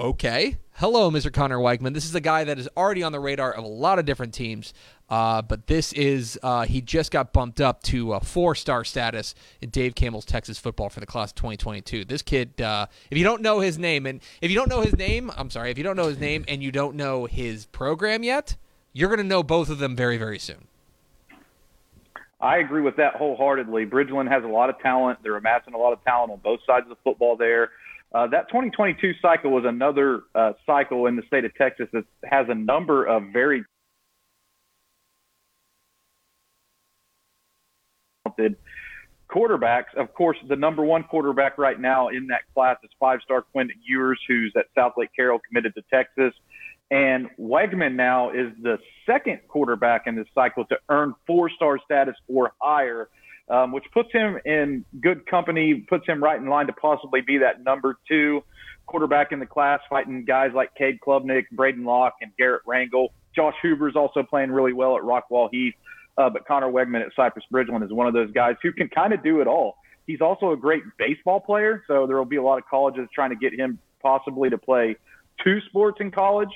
Okay. 0.00 0.58
Hello, 0.74 1.10
Mr. 1.10 1.32
Conner 1.32 1.58
Weigman. 1.58 1.92
This 1.92 2.04
is 2.04 2.14
a 2.14 2.20
guy 2.20 2.44
that 2.44 2.56
is 2.56 2.68
already 2.76 3.02
on 3.02 3.10
the 3.10 3.18
radar 3.18 3.52
of 3.52 3.64
a 3.64 3.68
lot 3.68 3.98
of 3.98 4.04
different 4.04 4.32
teams, 4.32 4.72
uh, 5.10 5.42
but 5.42 5.66
this 5.66 5.92
is, 5.92 6.38
uh, 6.44 6.66
he 6.66 6.80
just 6.80 7.10
got 7.10 7.32
bumped 7.32 7.60
up 7.60 7.82
to 7.82 8.16
four 8.20 8.54
star 8.54 8.84
status 8.84 9.34
in 9.60 9.70
Dave 9.70 9.96
Campbell's 9.96 10.24
Texas 10.24 10.56
football 10.56 10.88
for 10.88 11.00
the 11.00 11.06
class 11.06 11.30
of 11.30 11.34
2022. 11.34 12.04
This 12.04 12.22
kid, 12.22 12.60
uh, 12.60 12.86
if 13.10 13.18
you 13.18 13.24
don't 13.24 13.42
know 13.42 13.58
his 13.58 13.76
name, 13.76 14.06
and 14.06 14.20
if 14.40 14.52
you 14.52 14.56
don't 14.56 14.68
know 14.68 14.82
his 14.82 14.96
name, 14.96 15.32
I'm 15.36 15.50
sorry, 15.50 15.72
if 15.72 15.78
you 15.78 15.82
don't 15.82 15.96
know 15.96 16.06
his 16.06 16.20
name 16.20 16.44
and 16.46 16.62
you 16.62 16.70
don't 16.70 16.94
know 16.94 17.24
his 17.24 17.66
program 17.66 18.22
yet, 18.22 18.54
you're 18.92 19.08
going 19.08 19.18
to 19.18 19.24
know 19.24 19.42
both 19.42 19.68
of 19.68 19.80
them 19.80 19.96
very, 19.96 20.16
very 20.16 20.38
soon. 20.38 20.68
I 22.40 22.58
agree 22.58 22.82
with 22.82 22.94
that 22.96 23.16
wholeheartedly. 23.16 23.86
Bridgeland 23.86 24.30
has 24.30 24.44
a 24.44 24.48
lot 24.48 24.70
of 24.70 24.78
talent. 24.78 25.18
They're 25.24 25.36
amassing 25.36 25.74
a 25.74 25.78
lot 25.78 25.92
of 25.92 26.04
talent 26.04 26.30
on 26.30 26.38
both 26.38 26.60
sides 26.64 26.84
of 26.84 26.90
the 26.90 27.02
football 27.02 27.36
there. 27.36 27.70
Uh, 28.12 28.26
that 28.28 28.48
2022 28.48 29.12
cycle 29.20 29.50
was 29.50 29.64
another 29.66 30.22
uh, 30.34 30.52
cycle 30.64 31.06
in 31.06 31.16
the 31.16 31.22
state 31.26 31.44
of 31.44 31.54
Texas 31.54 31.88
that 31.92 32.04
has 32.24 32.46
a 32.48 32.54
number 32.54 33.04
of 33.04 33.22
very 33.32 33.64
talented 38.24 38.56
quarterbacks. 39.30 39.94
Of 39.96 40.14
course, 40.14 40.38
the 40.48 40.56
number 40.56 40.82
one 40.82 41.04
quarterback 41.04 41.58
right 41.58 41.78
now 41.78 42.08
in 42.08 42.28
that 42.28 42.42
class 42.54 42.78
is 42.82 42.90
five-star 42.98 43.42
Quentin 43.52 43.76
Ewers, 43.86 44.20
who's 44.26 44.52
at 44.56 44.66
Southlake 44.76 45.10
Carroll, 45.14 45.40
committed 45.46 45.74
to 45.74 45.82
Texas. 45.92 46.32
And 46.90 47.28
Weigman 47.38 47.94
now 47.94 48.30
is 48.30 48.52
the 48.62 48.78
second 49.04 49.40
quarterback 49.48 50.06
in 50.06 50.16
this 50.16 50.26
cycle 50.34 50.64
to 50.66 50.76
earn 50.88 51.14
four-star 51.26 51.78
status 51.84 52.14
or 52.26 52.52
higher, 52.62 53.10
um, 53.50 53.72
which 53.72 53.84
puts 53.92 54.12
him 54.12 54.38
in 54.44 54.84
good 55.00 55.26
company, 55.26 55.74
puts 55.88 56.06
him 56.06 56.22
right 56.22 56.38
in 56.40 56.48
line 56.48 56.66
to 56.66 56.72
possibly 56.72 57.20
be 57.20 57.38
that 57.38 57.62
number 57.62 57.98
two 58.08 58.42
quarterback 58.86 59.32
in 59.32 59.38
the 59.38 59.46
class, 59.46 59.80
fighting 59.88 60.24
guys 60.24 60.50
like 60.54 60.74
Cade 60.74 60.98
Klubnik, 61.06 61.44
Braden 61.52 61.84
Locke, 61.84 62.14
and 62.20 62.32
Garrett 62.36 62.62
Rangel. 62.66 63.08
Josh 63.36 63.54
Hoover's 63.62 63.94
also 63.94 64.22
playing 64.22 64.50
really 64.50 64.72
well 64.72 64.96
at 64.96 65.02
Rockwall 65.02 65.48
Heath. 65.52 65.74
Uh, 66.16 66.28
but 66.28 66.44
Conner 66.46 66.66
Weigman 66.66 67.02
at 67.02 67.12
Cypress 67.14 67.44
Bridgeland 67.52 67.84
is 67.84 67.92
one 67.92 68.08
of 68.08 68.14
those 68.14 68.32
guys 68.32 68.56
who 68.60 68.72
can 68.72 68.88
kind 68.88 69.12
of 69.12 69.22
do 69.22 69.40
it 69.40 69.46
all. 69.46 69.76
He's 70.06 70.20
also 70.20 70.50
a 70.50 70.56
great 70.56 70.82
baseball 70.98 71.38
player, 71.38 71.84
so 71.86 72.06
there 72.08 72.16
will 72.16 72.24
be 72.24 72.36
a 72.36 72.42
lot 72.42 72.58
of 72.58 72.64
colleges 72.68 73.08
trying 73.14 73.30
to 73.30 73.36
get 73.36 73.54
him 73.54 73.78
possibly 74.02 74.50
to 74.50 74.58
play 74.58 74.96
two 75.44 75.60
sports 75.68 75.98
in 76.00 76.10
college. 76.10 76.48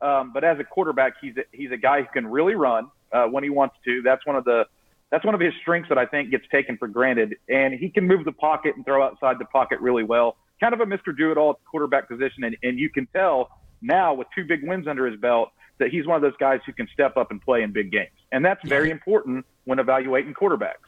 Um, 0.00 0.30
but 0.32 0.44
as 0.44 0.60
a 0.60 0.64
quarterback, 0.64 1.14
he's 1.20 1.36
a, 1.36 1.42
he's 1.50 1.72
a 1.72 1.76
guy 1.76 2.02
who 2.02 2.06
can 2.12 2.28
really 2.28 2.54
run 2.54 2.90
uh, 3.12 3.24
when 3.24 3.42
he 3.42 3.50
wants 3.50 3.74
to. 3.86 4.02
That's 4.02 4.24
one 4.24 4.36
of 4.36 4.44
the 4.44 4.66
that's 5.10 5.24
one 5.24 5.34
of 5.34 5.40
his 5.40 5.52
strengths 5.60 5.88
that 5.88 5.98
I 5.98 6.06
think 6.06 6.30
gets 6.30 6.44
taken 6.52 6.76
for 6.76 6.88
granted. 6.88 7.36
And 7.48 7.74
he 7.74 7.88
can 7.90 8.06
move 8.06 8.24
the 8.24 8.32
pocket 8.32 8.76
and 8.76 8.84
throw 8.84 9.02
outside 9.02 9.38
the 9.38 9.46
pocket 9.46 9.80
really 9.80 10.04
well. 10.04 10.36
Kind 10.60 10.74
of 10.74 10.80
a 10.80 10.86
Mr. 10.86 11.16
Do 11.16 11.30
It 11.30 11.38
All 11.38 11.60
quarterback 11.70 12.08
position, 12.08 12.44
and, 12.44 12.56
and 12.62 12.78
you 12.78 12.90
can 12.90 13.06
tell 13.14 13.48
now 13.80 14.12
with 14.12 14.26
two 14.34 14.44
big 14.44 14.66
wins 14.66 14.88
under 14.88 15.06
his 15.06 15.18
belt 15.20 15.50
that 15.78 15.90
he's 15.90 16.06
one 16.06 16.16
of 16.16 16.22
those 16.22 16.36
guys 16.40 16.60
who 16.66 16.72
can 16.72 16.88
step 16.92 17.16
up 17.16 17.30
and 17.30 17.40
play 17.40 17.62
in 17.62 17.72
big 17.72 17.92
games. 17.92 18.10
And 18.32 18.44
that's 18.44 18.66
very 18.68 18.90
important 18.90 19.46
when 19.64 19.78
evaluating 19.78 20.34
quarterbacks. 20.34 20.87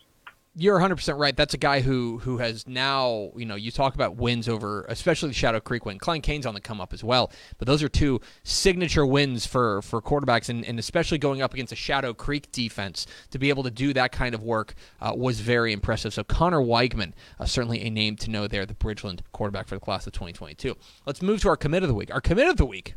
You're 0.57 0.81
100% 0.81 1.17
right. 1.17 1.37
That's 1.37 1.55
a 1.55 1.59
guy 1.59 1.81
who 1.81 2.19
who 2.19 2.39
has 2.39 2.67
now, 2.67 3.31
you 3.37 3.47
know, 3.47 3.55
you 3.55 3.71
talk 3.71 3.95
about 3.95 4.17
wins 4.17 4.49
over, 4.49 4.85
especially 4.89 5.29
the 5.29 5.35
Shadow 5.35 5.61
Creek 5.61 5.85
win. 5.87 6.01
Klein 6.01 6.21
Cain's 6.23 6.45
on 6.45 6.55
the 6.55 6.61
come 6.61 6.81
up 6.81 6.93
as 6.93 7.05
well. 7.05 7.31
But 7.59 7.69
those 7.69 7.85
are 7.85 7.89
two 7.89 8.21
signature 8.43 9.07
wins 9.07 9.47
for, 9.47 9.81
for 9.81 10.03
quarterbacks, 10.03 10.49
and, 10.49 10.65
and 10.65 10.77
especially 10.81 11.19
going 11.19 11.41
up 11.41 11.55
against 11.55 11.73
a 11.73 11.77
Shadow 11.77 12.13
Creek 12.13 12.51
defense 12.51 13.07
to 13.31 13.39
be 13.39 13.49
able 13.49 13.63
to 13.63 13.71
do 13.71 13.93
that 13.93 14.11
kind 14.11 14.35
of 14.35 14.43
work 14.43 14.75
uh, 15.01 15.13
was 15.17 15.39
very 15.39 15.73
impressive. 15.73 16.13
So 16.13 16.25
Conner 16.25 16.61
Weigman, 16.61 17.13
uh, 17.39 17.45
certainly 17.45 17.83
a 17.83 17.91
name 17.91 18.17
to 18.17 18.29
know 18.29 18.49
there, 18.49 18.67
the 18.67 18.75
Bridgeland 18.75 19.21
quarterback 19.31 19.69
for 19.69 19.77
the 19.77 19.81
class 19.81 20.05
of 20.09 20.13
2022. 20.15 20.77
Let's 21.07 21.23
move 21.23 21.43
to 21.43 21.49
our 21.49 21.57
commit 21.57 21.85
of 21.85 21.89
the 21.89 21.95
week. 21.95 22.13
Our 22.13 22.21
commit 22.21 22.49
of 22.49 22.57
the 22.57 22.67
week 22.67 22.97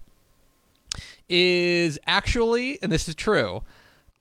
is 1.29 1.99
actually, 2.07 2.79
and 2.81 2.91
this 2.91 3.07
is 3.07 3.13
true, 3.13 3.61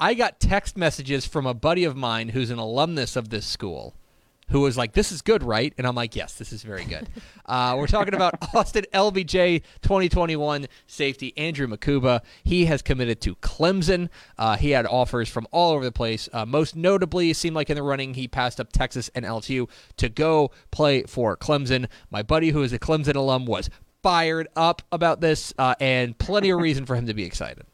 I 0.02 0.14
got 0.14 0.40
text 0.40 0.76
messages 0.76 1.26
from 1.26 1.47
a 1.47 1.54
buddy 1.54 1.85
of 1.85 1.94
mine 1.94 2.30
who's 2.30 2.50
an 2.50 2.59
alumnus 2.59 3.14
of 3.14 3.28
this 3.28 3.47
school 3.47 3.94
who 4.49 4.62
was 4.62 4.76
like, 4.76 4.94
This 4.94 5.12
is 5.12 5.23
good, 5.23 5.44
right? 5.44 5.73
And 5.78 5.87
I'm 5.87 5.94
like, 5.94 6.16
Yes, 6.16 6.35
this 6.35 6.52
is 6.52 6.64
very 6.64 6.85
good. 6.85 7.09
Uh, 7.44 7.75
we're 7.76 7.88
talking 7.88 8.14
about 8.14 8.35
Austin 8.54 8.85
LBJ 8.94 9.62
2021 9.82 10.68
safety 10.87 11.37
Andrew 11.37 11.66
Mukuba. 11.66 12.21
He 12.44 12.64
has 12.66 12.82
committed 12.82 13.21
to 13.23 13.35
Clemson. 13.37 14.09
Uh, 14.38 14.56
he 14.56 14.71
had 14.71 14.87
offers 14.87 15.28
from 15.28 15.47
all 15.50 15.73
over 15.73 15.85
the 15.85 15.92
place. 15.92 16.28
Uh, 16.32 16.47
most 16.47 16.76
notably, 16.76 17.30
it 17.30 17.37
seemed 17.37 17.56
like 17.56 17.68
in 17.68 17.75
the 17.75 17.82
running, 17.82 18.14
he 18.14 18.28
passed 18.28 18.61
up 18.61 18.73
Texas 18.73 19.11
and 19.14 19.25
LSU 19.25 19.68
to 19.97 20.09
go 20.09 20.52
play 20.71 21.02
for 21.02 21.37
Clemson. 21.37 21.88
My 22.11 22.23
buddy, 22.23 22.50
who 22.50 22.62
is 22.62 22.73
a 22.73 22.78
Clemson 22.78 23.16
alum, 23.16 23.44
was 23.44 23.68
fired 24.02 24.49
up 24.56 24.82
about 24.92 25.21
this, 25.21 25.52
uh, 25.59 25.75
and 25.80 26.16
plenty 26.16 26.50
of 26.50 26.61
reason 26.61 26.87
for 26.87 26.94
him 26.94 27.06
to 27.06 27.14
be 27.14 27.25
excited. 27.25 27.66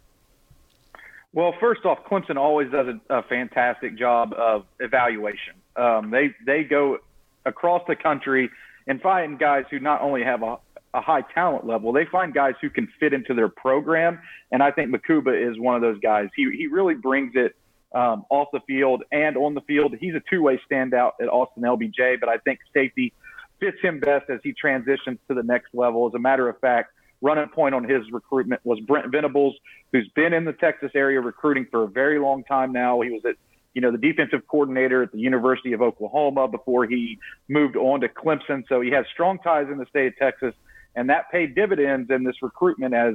Well, 1.32 1.54
first 1.60 1.84
off, 1.84 1.98
Clemson 2.10 2.36
always 2.36 2.70
does 2.70 2.86
a, 2.86 3.14
a 3.14 3.22
fantastic 3.24 3.98
job 3.98 4.32
of 4.32 4.64
evaluation. 4.80 5.54
Um, 5.76 6.10
they 6.10 6.34
they 6.46 6.64
go 6.64 6.98
across 7.44 7.82
the 7.86 7.96
country 7.96 8.50
and 8.86 9.00
find 9.00 9.38
guys 9.38 9.64
who 9.70 9.78
not 9.78 10.00
only 10.00 10.24
have 10.24 10.42
a, 10.42 10.56
a 10.94 11.00
high 11.00 11.22
talent 11.34 11.66
level, 11.66 11.92
they 11.92 12.06
find 12.06 12.32
guys 12.32 12.54
who 12.60 12.70
can 12.70 12.88
fit 12.98 13.12
into 13.12 13.34
their 13.34 13.48
program. 13.48 14.20
And 14.50 14.62
I 14.62 14.70
think 14.70 14.90
Mukuba 14.90 15.50
is 15.50 15.58
one 15.58 15.76
of 15.76 15.82
those 15.82 16.00
guys. 16.00 16.28
He 16.34 16.50
he 16.56 16.66
really 16.66 16.94
brings 16.94 17.32
it 17.34 17.54
um, 17.94 18.24
off 18.30 18.48
the 18.52 18.60
field 18.66 19.02
and 19.12 19.36
on 19.36 19.54
the 19.54 19.60
field. 19.62 19.94
He's 20.00 20.14
a 20.14 20.22
two 20.30 20.42
way 20.42 20.58
standout 20.70 21.12
at 21.20 21.28
Austin 21.28 21.62
LBJ, 21.62 22.20
but 22.20 22.28
I 22.28 22.38
think 22.38 22.60
safety 22.74 23.12
fits 23.60 23.76
him 23.82 24.00
best 24.00 24.30
as 24.30 24.40
he 24.42 24.52
transitions 24.52 25.18
to 25.28 25.34
the 25.34 25.42
next 25.42 25.74
level. 25.74 26.06
As 26.06 26.14
a 26.14 26.18
matter 26.18 26.48
of 26.48 26.58
fact, 26.60 26.92
running 27.20 27.48
point 27.48 27.74
on 27.74 27.84
his 27.84 28.02
recruitment 28.12 28.60
was 28.64 28.80
Brent 28.80 29.10
Venables, 29.10 29.56
who's 29.92 30.08
been 30.14 30.32
in 30.32 30.44
the 30.44 30.52
Texas 30.52 30.92
area 30.94 31.20
recruiting 31.20 31.66
for 31.70 31.84
a 31.84 31.88
very 31.88 32.18
long 32.18 32.44
time 32.44 32.72
now. 32.72 33.00
He 33.00 33.10
was 33.10 33.22
at, 33.24 33.34
you 33.74 33.80
know, 33.80 33.90
the 33.90 33.98
defensive 33.98 34.46
coordinator 34.46 35.02
at 35.02 35.12
the 35.12 35.18
University 35.18 35.72
of 35.72 35.82
Oklahoma 35.82 36.48
before 36.48 36.86
he 36.86 37.18
moved 37.48 37.76
on 37.76 38.00
to 38.00 38.08
Clemson. 38.08 38.64
So 38.68 38.80
he 38.80 38.90
has 38.90 39.04
strong 39.12 39.38
ties 39.38 39.66
in 39.70 39.78
the 39.78 39.86
state 39.86 40.08
of 40.08 40.16
Texas, 40.16 40.54
and 40.94 41.10
that 41.10 41.30
paid 41.30 41.54
dividends 41.54 42.10
in 42.10 42.24
this 42.24 42.36
recruitment 42.42 42.94
as 42.94 43.14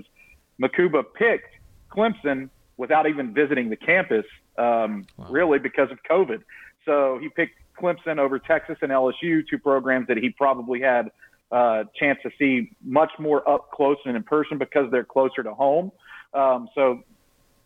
Mukuba 0.61 1.03
picked 1.13 1.55
Clemson 1.91 2.49
without 2.77 3.07
even 3.07 3.33
visiting 3.33 3.69
the 3.69 3.75
campus, 3.75 4.25
um, 4.57 5.05
wow. 5.17 5.27
really 5.29 5.59
because 5.59 5.91
of 5.91 5.99
COVID. 6.09 6.41
So 6.85 7.19
he 7.21 7.29
picked 7.29 7.55
Clemson 7.79 8.19
over 8.19 8.39
Texas 8.39 8.77
and 8.81 8.91
LSU, 8.91 9.47
two 9.47 9.57
programs 9.57 10.07
that 10.07 10.17
he 10.17 10.29
probably 10.29 10.81
had 10.81 11.11
uh, 11.53 11.83
chance 11.95 12.17
to 12.23 12.31
see 12.39 12.71
much 12.83 13.11
more 13.19 13.47
up 13.47 13.71
close 13.71 13.97
and 14.05 14.15
in 14.17 14.23
person 14.23 14.57
because 14.57 14.89
they're 14.91 15.03
closer 15.03 15.43
to 15.43 15.53
home. 15.53 15.91
Um, 16.33 16.67
so 16.73 17.03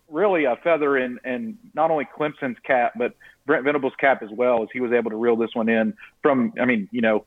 really 0.10 0.44
a 0.44 0.58
feather 0.64 0.98
in, 0.98 1.20
in 1.24 1.58
not 1.74 1.90
only 1.90 2.06
Clemson's 2.06 2.58
cap, 2.66 2.94
but 2.98 3.14
Brent 3.46 3.64
Venables' 3.64 3.94
cap 4.00 4.22
as 4.22 4.30
well, 4.32 4.62
as 4.62 4.70
he 4.74 4.82
was 4.82 4.92
able 4.92 5.10
to 5.12 5.16
reel 5.16 5.38
this 5.38 5.52
one 5.54 5.70
in 5.70 5.94
from, 6.22 6.54
I 6.60 6.66
mean, 6.66 6.90
you 6.92 7.02
know, 7.02 7.26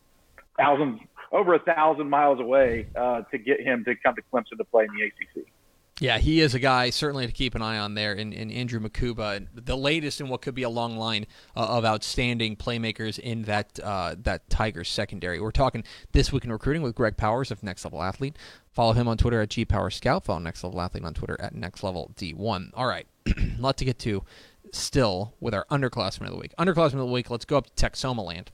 thousands, 0.58 1.00
over 1.32 1.54
a 1.54 1.58
thousand 1.58 2.10
miles 2.10 2.40
away 2.40 2.86
uh, 2.94 3.22
to 3.30 3.38
get 3.38 3.60
him 3.60 3.84
to 3.84 3.94
come 3.96 4.14
to 4.16 4.22
Clemson 4.32 4.58
to 4.58 4.64
play 4.64 4.84
in 4.84 4.90
the 4.94 5.04
ACC. 5.06 5.46
Yeah, 6.00 6.16
he 6.16 6.40
is 6.40 6.54
a 6.54 6.58
guy 6.58 6.88
certainly 6.88 7.26
to 7.26 7.32
keep 7.32 7.54
an 7.54 7.60
eye 7.60 7.78
on 7.78 7.92
there 7.92 8.14
in, 8.14 8.32
in 8.32 8.50
Andrew 8.50 8.80
Mukuba, 8.80 9.46
the 9.54 9.76
latest 9.76 10.18
in 10.18 10.30
what 10.30 10.40
could 10.40 10.54
be 10.54 10.62
a 10.62 10.70
long 10.70 10.96
line 10.96 11.26
uh, 11.54 11.66
of 11.66 11.84
outstanding 11.84 12.56
playmakers 12.56 13.18
in 13.18 13.42
that 13.42 13.78
uh, 13.84 14.14
that 14.22 14.48
Tigers 14.48 14.88
secondary. 14.88 15.40
We're 15.40 15.50
talking 15.50 15.84
this 16.12 16.32
week 16.32 16.44
in 16.44 16.52
recruiting 16.52 16.80
with 16.80 16.94
Greg 16.94 17.18
Powers 17.18 17.50
of 17.50 17.62
Next 17.62 17.84
Level 17.84 18.02
Athlete. 18.02 18.34
Follow 18.72 18.94
him 18.94 19.08
on 19.08 19.18
Twitter 19.18 19.42
at 19.42 19.50
gpowerscout. 19.50 20.24
Follow 20.24 20.38
Next 20.38 20.64
Level 20.64 20.80
Athlete 20.80 21.04
on 21.04 21.12
Twitter 21.12 21.36
at 21.38 21.54
Next 21.54 21.82
Level 21.82 22.10
D1. 22.16 22.70
All 22.72 22.86
right, 22.86 23.06
a 23.26 23.34
lot 23.58 23.76
to 23.76 23.84
get 23.84 23.98
to 23.98 24.24
still 24.72 25.34
with 25.38 25.52
our 25.52 25.66
underclassmen 25.70 26.26
of 26.26 26.30
the 26.30 26.38
week. 26.38 26.54
Underclassmen 26.58 26.94
of 26.94 27.00
the 27.00 27.06
week. 27.06 27.28
Let's 27.28 27.44
go 27.44 27.58
up 27.58 27.74
to 27.74 27.86
Texoma 27.86 28.24
land. 28.24 28.50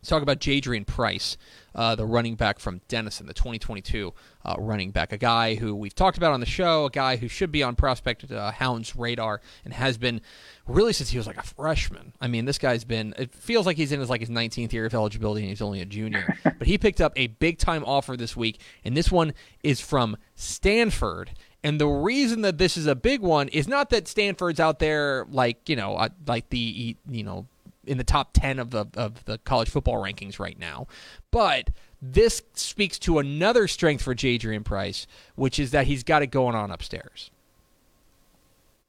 Let's 0.00 0.10
talk 0.10 0.22
about 0.22 0.40
Jadarian 0.40 0.86
Price, 0.86 1.36
uh, 1.74 1.94
the 1.94 2.06
running 2.06 2.34
back 2.34 2.58
from 2.58 2.80
Denison, 2.88 3.26
the 3.26 3.34
2022 3.34 4.12
uh, 4.44 4.54
running 4.58 4.90
back. 4.90 5.12
A 5.12 5.18
guy 5.18 5.54
who 5.54 5.74
we've 5.74 5.94
talked 5.94 6.16
about 6.16 6.32
on 6.32 6.40
the 6.40 6.46
show, 6.46 6.86
a 6.86 6.90
guy 6.90 7.16
who 7.16 7.28
should 7.28 7.52
be 7.52 7.62
on 7.62 7.76
Prospect 7.76 8.30
uh, 8.30 8.50
Hound's 8.52 8.96
radar 8.96 9.40
and 9.64 9.74
has 9.74 9.98
been 9.98 10.20
really 10.66 10.92
since 10.92 11.10
he 11.10 11.18
was 11.18 11.26
like 11.26 11.36
a 11.36 11.42
freshman. 11.42 12.12
I 12.20 12.28
mean, 12.28 12.44
this 12.44 12.58
guy's 12.58 12.84
been, 12.84 13.14
it 13.18 13.34
feels 13.34 13.66
like 13.66 13.76
he's 13.76 13.92
in 13.92 14.00
his 14.00 14.10
like 14.10 14.20
his 14.20 14.30
19th 14.30 14.72
year 14.72 14.86
of 14.86 14.94
eligibility 14.94 15.42
and 15.42 15.50
he's 15.50 15.62
only 15.62 15.80
a 15.80 15.86
junior. 15.86 16.36
but 16.44 16.66
he 16.66 16.78
picked 16.78 17.00
up 17.00 17.12
a 17.16 17.28
big 17.28 17.58
time 17.58 17.84
offer 17.84 18.16
this 18.16 18.36
week, 18.36 18.60
and 18.84 18.96
this 18.96 19.10
one 19.10 19.34
is 19.62 19.80
from 19.80 20.16
Stanford. 20.34 21.30
And 21.62 21.78
the 21.78 21.88
reason 21.88 22.40
that 22.42 22.56
this 22.56 22.76
is 22.76 22.86
a 22.86 22.94
big 22.94 23.20
one 23.20 23.48
is 23.48 23.68
not 23.68 23.90
that 23.90 24.08
Stanford's 24.08 24.60
out 24.60 24.78
there 24.78 25.26
like, 25.30 25.68
you 25.68 25.76
know, 25.76 25.94
uh, 25.94 26.08
like 26.26 26.48
the, 26.48 26.96
you 27.08 27.22
know, 27.22 27.46
in 27.86 27.98
the 27.98 28.04
top 28.04 28.32
10 28.32 28.58
of 28.58 28.70
the 28.70 28.86
of 28.94 29.24
the 29.24 29.38
college 29.38 29.68
football 29.68 29.96
rankings 29.96 30.38
right 30.38 30.58
now. 30.58 30.86
But 31.30 31.70
this 32.02 32.42
speaks 32.54 32.98
to 33.00 33.18
another 33.18 33.68
strength 33.68 34.02
for 34.02 34.14
Jadarian 34.14 34.64
Price, 34.64 35.06
which 35.34 35.58
is 35.58 35.70
that 35.70 35.86
he's 35.86 36.02
got 36.02 36.22
it 36.22 36.28
going 36.28 36.54
on 36.54 36.70
upstairs. 36.70 37.30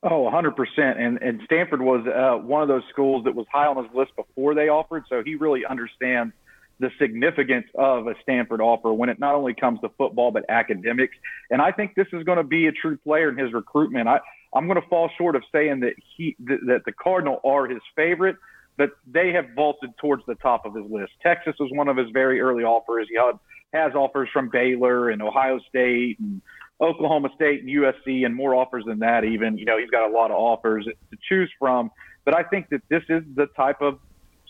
Oh, 0.03 0.27
100%. 0.33 0.53
And, 1.00 1.21
and 1.21 1.41
Stanford 1.45 1.81
was 1.81 2.07
uh, 2.07 2.43
one 2.43 2.63
of 2.63 2.67
those 2.67 2.81
schools 2.89 3.25
that 3.25 3.36
was 3.36 3.45
high 3.51 3.67
on 3.67 3.77
his 3.83 3.93
list 3.93 4.15
before 4.15 4.55
they 4.55 4.67
offered. 4.67 5.03
So 5.10 5.21
he 5.24 5.36
really 5.36 5.63
understands 5.63 6.33
the 6.79 6.89
significance 6.98 7.67
of 7.75 8.07
a 8.07 8.15
Stanford 8.24 8.62
offer 8.62 8.91
when 8.91 9.10
it 9.10 9.19
not 9.19 9.36
only 9.36 9.53
comes 9.53 9.79
to 9.81 9.89
football, 9.98 10.31
but 10.31 10.43
academics. 10.50 11.15
And 11.51 11.62
I 11.62 11.71
think 11.71 11.93
this 11.93 12.07
is 12.12 12.24
going 12.24 12.39
to 12.39 12.43
be 12.43 12.65
a 12.65 12.71
true 12.71 12.98
player 12.98 13.29
in 13.29 13.38
his 13.38 13.53
recruitment. 13.53 14.07
I, 14.07 14.19
I'm 14.53 14.67
going 14.67 14.81
to 14.81 14.88
fall 14.88 15.10
short 15.17 15.36
of 15.36 15.43
saying 15.51 15.81
that 15.81 15.93
he 16.17 16.36
that, 16.45 16.60
that 16.65 16.86
the 16.86 16.91
Cardinal 16.91 17.39
are 17.45 17.67
his 17.67 17.81
favorite, 17.95 18.36
but 18.78 18.92
they 19.06 19.32
have 19.32 19.46
vaulted 19.56 19.92
towards 19.98 20.24
the 20.28 20.36
top 20.36 20.66
of 20.66 20.75
his 20.75 20.86
list. 20.90 21.12
Texas 21.22 21.56
was 21.60 21.70
one 21.74 21.88
of 21.88 21.98
his 21.98 22.10
very 22.12 22.40
early 22.42 22.63
offers. 22.63 23.08
He 23.10 23.18
had, 23.18 23.38
has 23.74 23.94
offers 23.96 24.30
from 24.34 24.50
Baylor 24.50 25.10
and 25.10 25.22
Ohio 25.22 25.60
State 25.70 26.20
and 26.20 26.42
Oklahoma 26.82 27.30
State 27.36 27.62
and 27.62 27.70
USC 27.70 28.25
and 28.25 28.36
more 28.36 28.56
offers 28.56 28.84
than 28.86 29.00
that 29.00 29.24
even. 29.24 29.58
You 29.58 29.66
know, 29.66 29.78
he's 29.78 29.90
got 29.90 30.10
a 30.10 30.12
lot 30.12 30.32
of 30.32 30.38
offers 30.38 30.86
to 30.86 31.18
choose 31.30 31.51
from. 31.60 31.92
But 32.25 32.36
I 32.36 32.44
think 32.44 32.70
that 32.70 32.82
this 32.90 33.04
is 33.10 33.24
the 33.36 33.48
type 33.56 33.82
of 33.82 34.00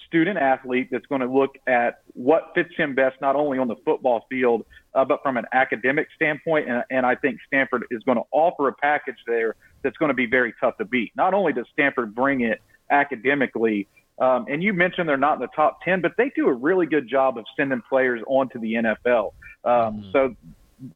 student 0.07 0.37
athlete 0.37 0.89
that's 0.91 1.05
going 1.05 1.21
to 1.21 1.27
look 1.27 1.55
at 1.67 2.01
what 2.13 2.51
fits 2.53 2.71
him 2.75 2.95
best, 2.95 3.19
not 3.21 3.35
only 3.35 3.57
on 3.57 3.67
the 3.67 3.77
football 3.85 4.25
field, 4.29 4.65
uh, 4.93 5.05
but 5.05 5.21
from 5.23 5.37
an 5.37 5.45
academic 5.53 6.07
standpoint. 6.15 6.69
And, 6.69 6.83
and 6.89 7.05
I 7.05 7.15
think 7.15 7.39
Stanford 7.47 7.85
is 7.91 8.03
going 8.03 8.17
to 8.17 8.25
offer 8.31 8.67
a 8.67 8.73
package 8.73 9.15
there 9.25 9.55
that's 9.83 9.97
going 9.97 10.09
to 10.09 10.15
be 10.15 10.25
very 10.25 10.53
tough 10.59 10.77
to 10.77 10.85
beat. 10.85 11.11
Not 11.15 11.33
only 11.33 11.53
does 11.53 11.65
Stanford 11.71 12.13
bring 12.13 12.41
it 12.41 12.61
academically, 12.89 13.87
um, 14.21 14.45
and 14.47 14.61
you 14.61 14.71
mentioned 14.71 15.09
they're 15.09 15.17
not 15.17 15.33
in 15.33 15.39
the 15.39 15.49
top 15.55 15.81
10, 15.83 16.01
but 16.01 16.11
they 16.15 16.31
do 16.35 16.47
a 16.47 16.53
really 16.53 16.85
good 16.85 17.09
job 17.09 17.39
of 17.39 17.45
sending 17.57 17.81
players 17.89 18.21
onto 18.27 18.59
the 18.59 18.75
NFL. 18.75 19.33
Um, 19.65 19.71
mm-hmm. 19.73 20.11
So 20.13 20.35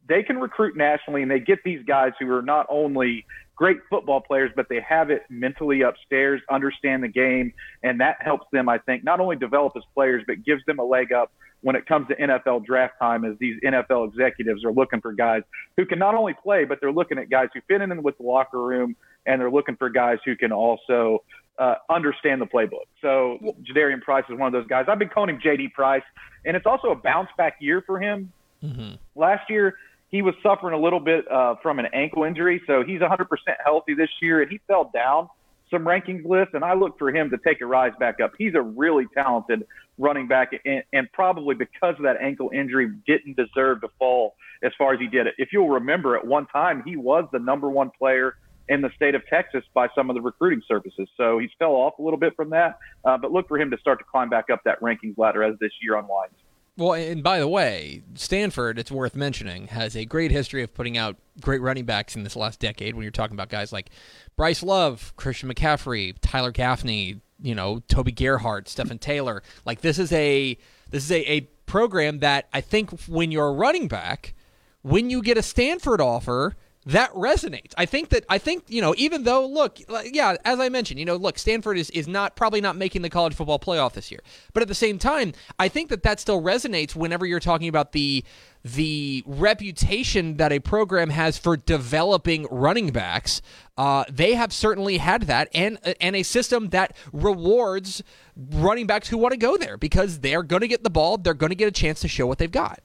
they 0.08 0.22
can 0.22 0.38
recruit 0.38 0.76
nationally 0.76 1.22
and 1.22 1.30
they 1.30 1.40
get 1.40 1.58
these 1.64 1.84
guys 1.84 2.12
who 2.20 2.30
are 2.32 2.42
not 2.42 2.66
only 2.68 3.26
great 3.56 3.78
football 3.90 4.20
players, 4.20 4.52
but 4.54 4.68
they 4.68 4.80
have 4.88 5.10
it 5.10 5.22
mentally 5.28 5.82
upstairs, 5.82 6.40
understand 6.50 7.02
the 7.02 7.08
game, 7.08 7.52
and 7.82 8.00
that 8.00 8.16
helps 8.20 8.46
them, 8.52 8.68
I 8.68 8.78
think, 8.78 9.02
not 9.02 9.18
only 9.18 9.34
develop 9.34 9.72
as 9.76 9.82
players, 9.94 10.22
but 10.26 10.44
gives 10.44 10.64
them 10.66 10.78
a 10.78 10.84
leg 10.84 11.12
up 11.12 11.32
when 11.62 11.74
it 11.74 11.86
comes 11.86 12.06
to 12.08 12.14
NFL 12.14 12.64
draft 12.64 12.94
time 13.00 13.24
as 13.24 13.36
these 13.40 13.58
NFL 13.64 14.08
executives 14.08 14.64
are 14.64 14.72
looking 14.72 15.00
for 15.00 15.12
guys 15.12 15.42
who 15.76 15.84
can 15.86 15.98
not 15.98 16.14
only 16.14 16.34
play, 16.34 16.64
but 16.64 16.78
they're 16.80 16.92
looking 16.92 17.18
at 17.18 17.30
guys 17.30 17.48
who 17.54 17.60
fit 17.66 17.80
in 17.80 18.02
with 18.02 18.16
the 18.18 18.24
locker 18.24 18.62
room 18.62 18.94
and 19.24 19.40
they're 19.40 19.50
looking 19.50 19.74
for 19.76 19.90
guys 19.90 20.18
who 20.24 20.36
can 20.36 20.52
also 20.52 21.24
uh, 21.58 21.74
understand 21.90 22.40
the 22.40 22.46
playbook. 22.46 22.86
So 23.00 23.38
Jadarian 23.62 24.00
Price 24.00 24.24
is 24.28 24.38
one 24.38 24.46
of 24.46 24.52
those 24.52 24.68
guys. 24.68 24.86
I've 24.88 24.98
been 24.98 25.08
calling 25.08 25.30
him 25.30 25.40
JD 25.40 25.72
Price, 25.72 26.02
and 26.44 26.56
it's 26.56 26.66
also 26.66 26.88
a 26.90 26.96
bounce 26.96 27.28
back 27.36 27.56
year 27.60 27.82
for 27.86 28.00
him. 28.00 28.32
Mm-hmm. 28.62 28.94
Last 29.14 29.48
year, 29.48 29.76
he 30.08 30.22
was 30.22 30.34
suffering 30.42 30.74
a 30.74 30.80
little 30.80 31.00
bit 31.00 31.30
uh, 31.30 31.56
from 31.62 31.78
an 31.78 31.86
ankle 31.92 32.24
injury, 32.24 32.62
so 32.66 32.82
he's 32.84 33.00
100% 33.00 33.26
healthy 33.64 33.94
this 33.94 34.10
year, 34.20 34.42
and 34.42 34.50
he 34.50 34.60
fell 34.66 34.90
down 34.94 35.28
some 35.70 35.84
rankings 35.84 36.24
lists, 36.24 36.54
and 36.54 36.64
I 36.64 36.74
look 36.74 36.98
for 36.98 37.10
him 37.10 37.30
to 37.30 37.38
take 37.44 37.60
a 37.60 37.66
rise 37.66 37.92
back 37.98 38.20
up. 38.20 38.32
He's 38.38 38.54
a 38.54 38.60
really 38.60 39.06
talented 39.14 39.66
running 39.98 40.28
back, 40.28 40.52
and, 40.64 40.82
and 40.92 41.10
probably 41.12 41.54
because 41.54 41.96
of 41.96 42.02
that 42.02 42.16
ankle 42.20 42.50
injury, 42.54 42.90
didn't 43.06 43.36
deserve 43.36 43.80
to 43.80 43.88
fall 43.98 44.36
as 44.62 44.72
far 44.78 44.94
as 44.94 45.00
he 45.00 45.06
did. 45.06 45.26
It. 45.26 45.34
If 45.38 45.48
you'll 45.52 45.68
remember, 45.68 46.16
at 46.16 46.26
one 46.26 46.46
time 46.46 46.82
he 46.86 46.96
was 46.96 47.24
the 47.32 47.38
number 47.38 47.68
one 47.68 47.90
player 47.98 48.36
in 48.68 48.80
the 48.80 48.90
state 48.96 49.14
of 49.14 49.26
Texas 49.26 49.64
by 49.74 49.88
some 49.94 50.10
of 50.10 50.16
the 50.16 50.22
recruiting 50.22 50.62
services. 50.66 51.08
So 51.16 51.38
he's 51.38 51.50
fell 51.58 51.72
off 51.72 51.98
a 51.98 52.02
little 52.02 52.18
bit 52.18 52.34
from 52.34 52.50
that, 52.50 52.78
uh, 53.04 53.16
but 53.18 53.32
look 53.32 53.48
for 53.48 53.58
him 53.58 53.70
to 53.70 53.78
start 53.78 53.98
to 53.98 54.04
climb 54.04 54.28
back 54.28 54.50
up 54.50 54.64
that 54.64 54.80
rankings 54.80 55.16
ladder 55.16 55.42
as 55.42 55.58
this 55.60 55.72
year 55.80 55.96
unwinds. 55.96 56.34
Well, 56.78 56.92
and 56.92 57.22
by 57.22 57.38
the 57.38 57.48
way, 57.48 58.02
Stanford, 58.14 58.78
it's 58.78 58.90
worth 58.90 59.16
mentioning, 59.16 59.68
has 59.68 59.96
a 59.96 60.04
great 60.04 60.30
history 60.30 60.62
of 60.62 60.74
putting 60.74 60.98
out 60.98 61.16
great 61.40 61.62
running 61.62 61.86
backs 61.86 62.16
in 62.16 62.22
this 62.22 62.36
last 62.36 62.60
decade. 62.60 62.94
When 62.94 63.02
you're 63.02 63.12
talking 63.12 63.34
about 63.34 63.48
guys 63.48 63.72
like 63.72 63.88
Bryce 64.36 64.62
Love, 64.62 65.14
Christian 65.16 65.48
McCaffrey, 65.50 66.14
Tyler 66.20 66.52
Gaffney, 66.52 67.20
you 67.40 67.54
know, 67.54 67.82
Toby 67.88 68.12
Gerhart, 68.12 68.66
Stepfan 68.66 69.00
Taylor. 69.00 69.42
Like 69.64 69.80
this 69.80 69.98
is 69.98 70.12
a 70.12 70.58
this 70.90 71.04
is 71.04 71.12
a, 71.12 71.30
a 71.30 71.40
program 71.66 72.20
that 72.20 72.48
I 72.52 72.60
think 72.60 72.90
when 73.06 73.32
you're 73.32 73.48
a 73.48 73.52
running 73.52 73.88
back, 73.88 74.34
when 74.82 75.10
you 75.10 75.22
get 75.22 75.38
a 75.38 75.42
Stanford 75.42 76.00
offer, 76.00 76.56
that 76.86 77.12
resonates. 77.14 77.72
I 77.76 77.84
think 77.84 78.10
that 78.10 78.24
I 78.28 78.38
think 78.38 78.64
you 78.68 78.80
know 78.80 78.94
even 78.96 79.24
though 79.24 79.46
look 79.46 79.78
yeah 80.12 80.36
as 80.44 80.60
I 80.60 80.68
mentioned 80.68 80.98
you 81.00 81.04
know 81.04 81.16
look 81.16 81.38
Stanford 81.38 81.76
is 81.76 81.90
is 81.90 82.06
not 82.06 82.36
probably 82.36 82.60
not 82.60 82.76
making 82.76 83.02
the 83.02 83.10
college 83.10 83.34
football 83.34 83.58
playoff 83.58 83.92
this 83.92 84.10
year, 84.10 84.20
but 84.52 84.62
at 84.62 84.68
the 84.68 84.74
same 84.74 84.98
time 84.98 85.32
I 85.58 85.68
think 85.68 85.90
that 85.90 86.04
that 86.04 86.20
still 86.20 86.40
resonates 86.40 86.94
whenever 86.94 87.26
you're 87.26 87.40
talking 87.40 87.68
about 87.68 87.92
the 87.92 88.24
the 88.62 89.22
reputation 89.26 90.38
that 90.38 90.52
a 90.52 90.58
program 90.58 91.10
has 91.10 91.38
for 91.38 91.56
developing 91.56 92.46
running 92.50 92.90
backs. 92.90 93.40
Uh, 93.78 94.04
they 94.10 94.34
have 94.34 94.52
certainly 94.52 94.98
had 94.98 95.22
that, 95.22 95.48
and 95.54 95.78
and 96.00 96.16
a 96.16 96.22
system 96.22 96.70
that 96.70 96.96
rewards 97.12 98.02
running 98.36 98.86
backs 98.86 99.08
who 99.08 99.18
want 99.18 99.32
to 99.32 99.38
go 99.38 99.56
there 99.56 99.76
because 99.76 100.20
they're 100.20 100.42
going 100.42 100.62
to 100.62 100.68
get 100.68 100.82
the 100.82 100.90
ball, 100.90 101.16
they're 101.18 101.34
going 101.34 101.50
to 101.50 101.56
get 101.56 101.68
a 101.68 101.72
chance 101.72 102.00
to 102.00 102.08
show 102.08 102.26
what 102.26 102.38
they've 102.38 102.50
got. 102.50 102.80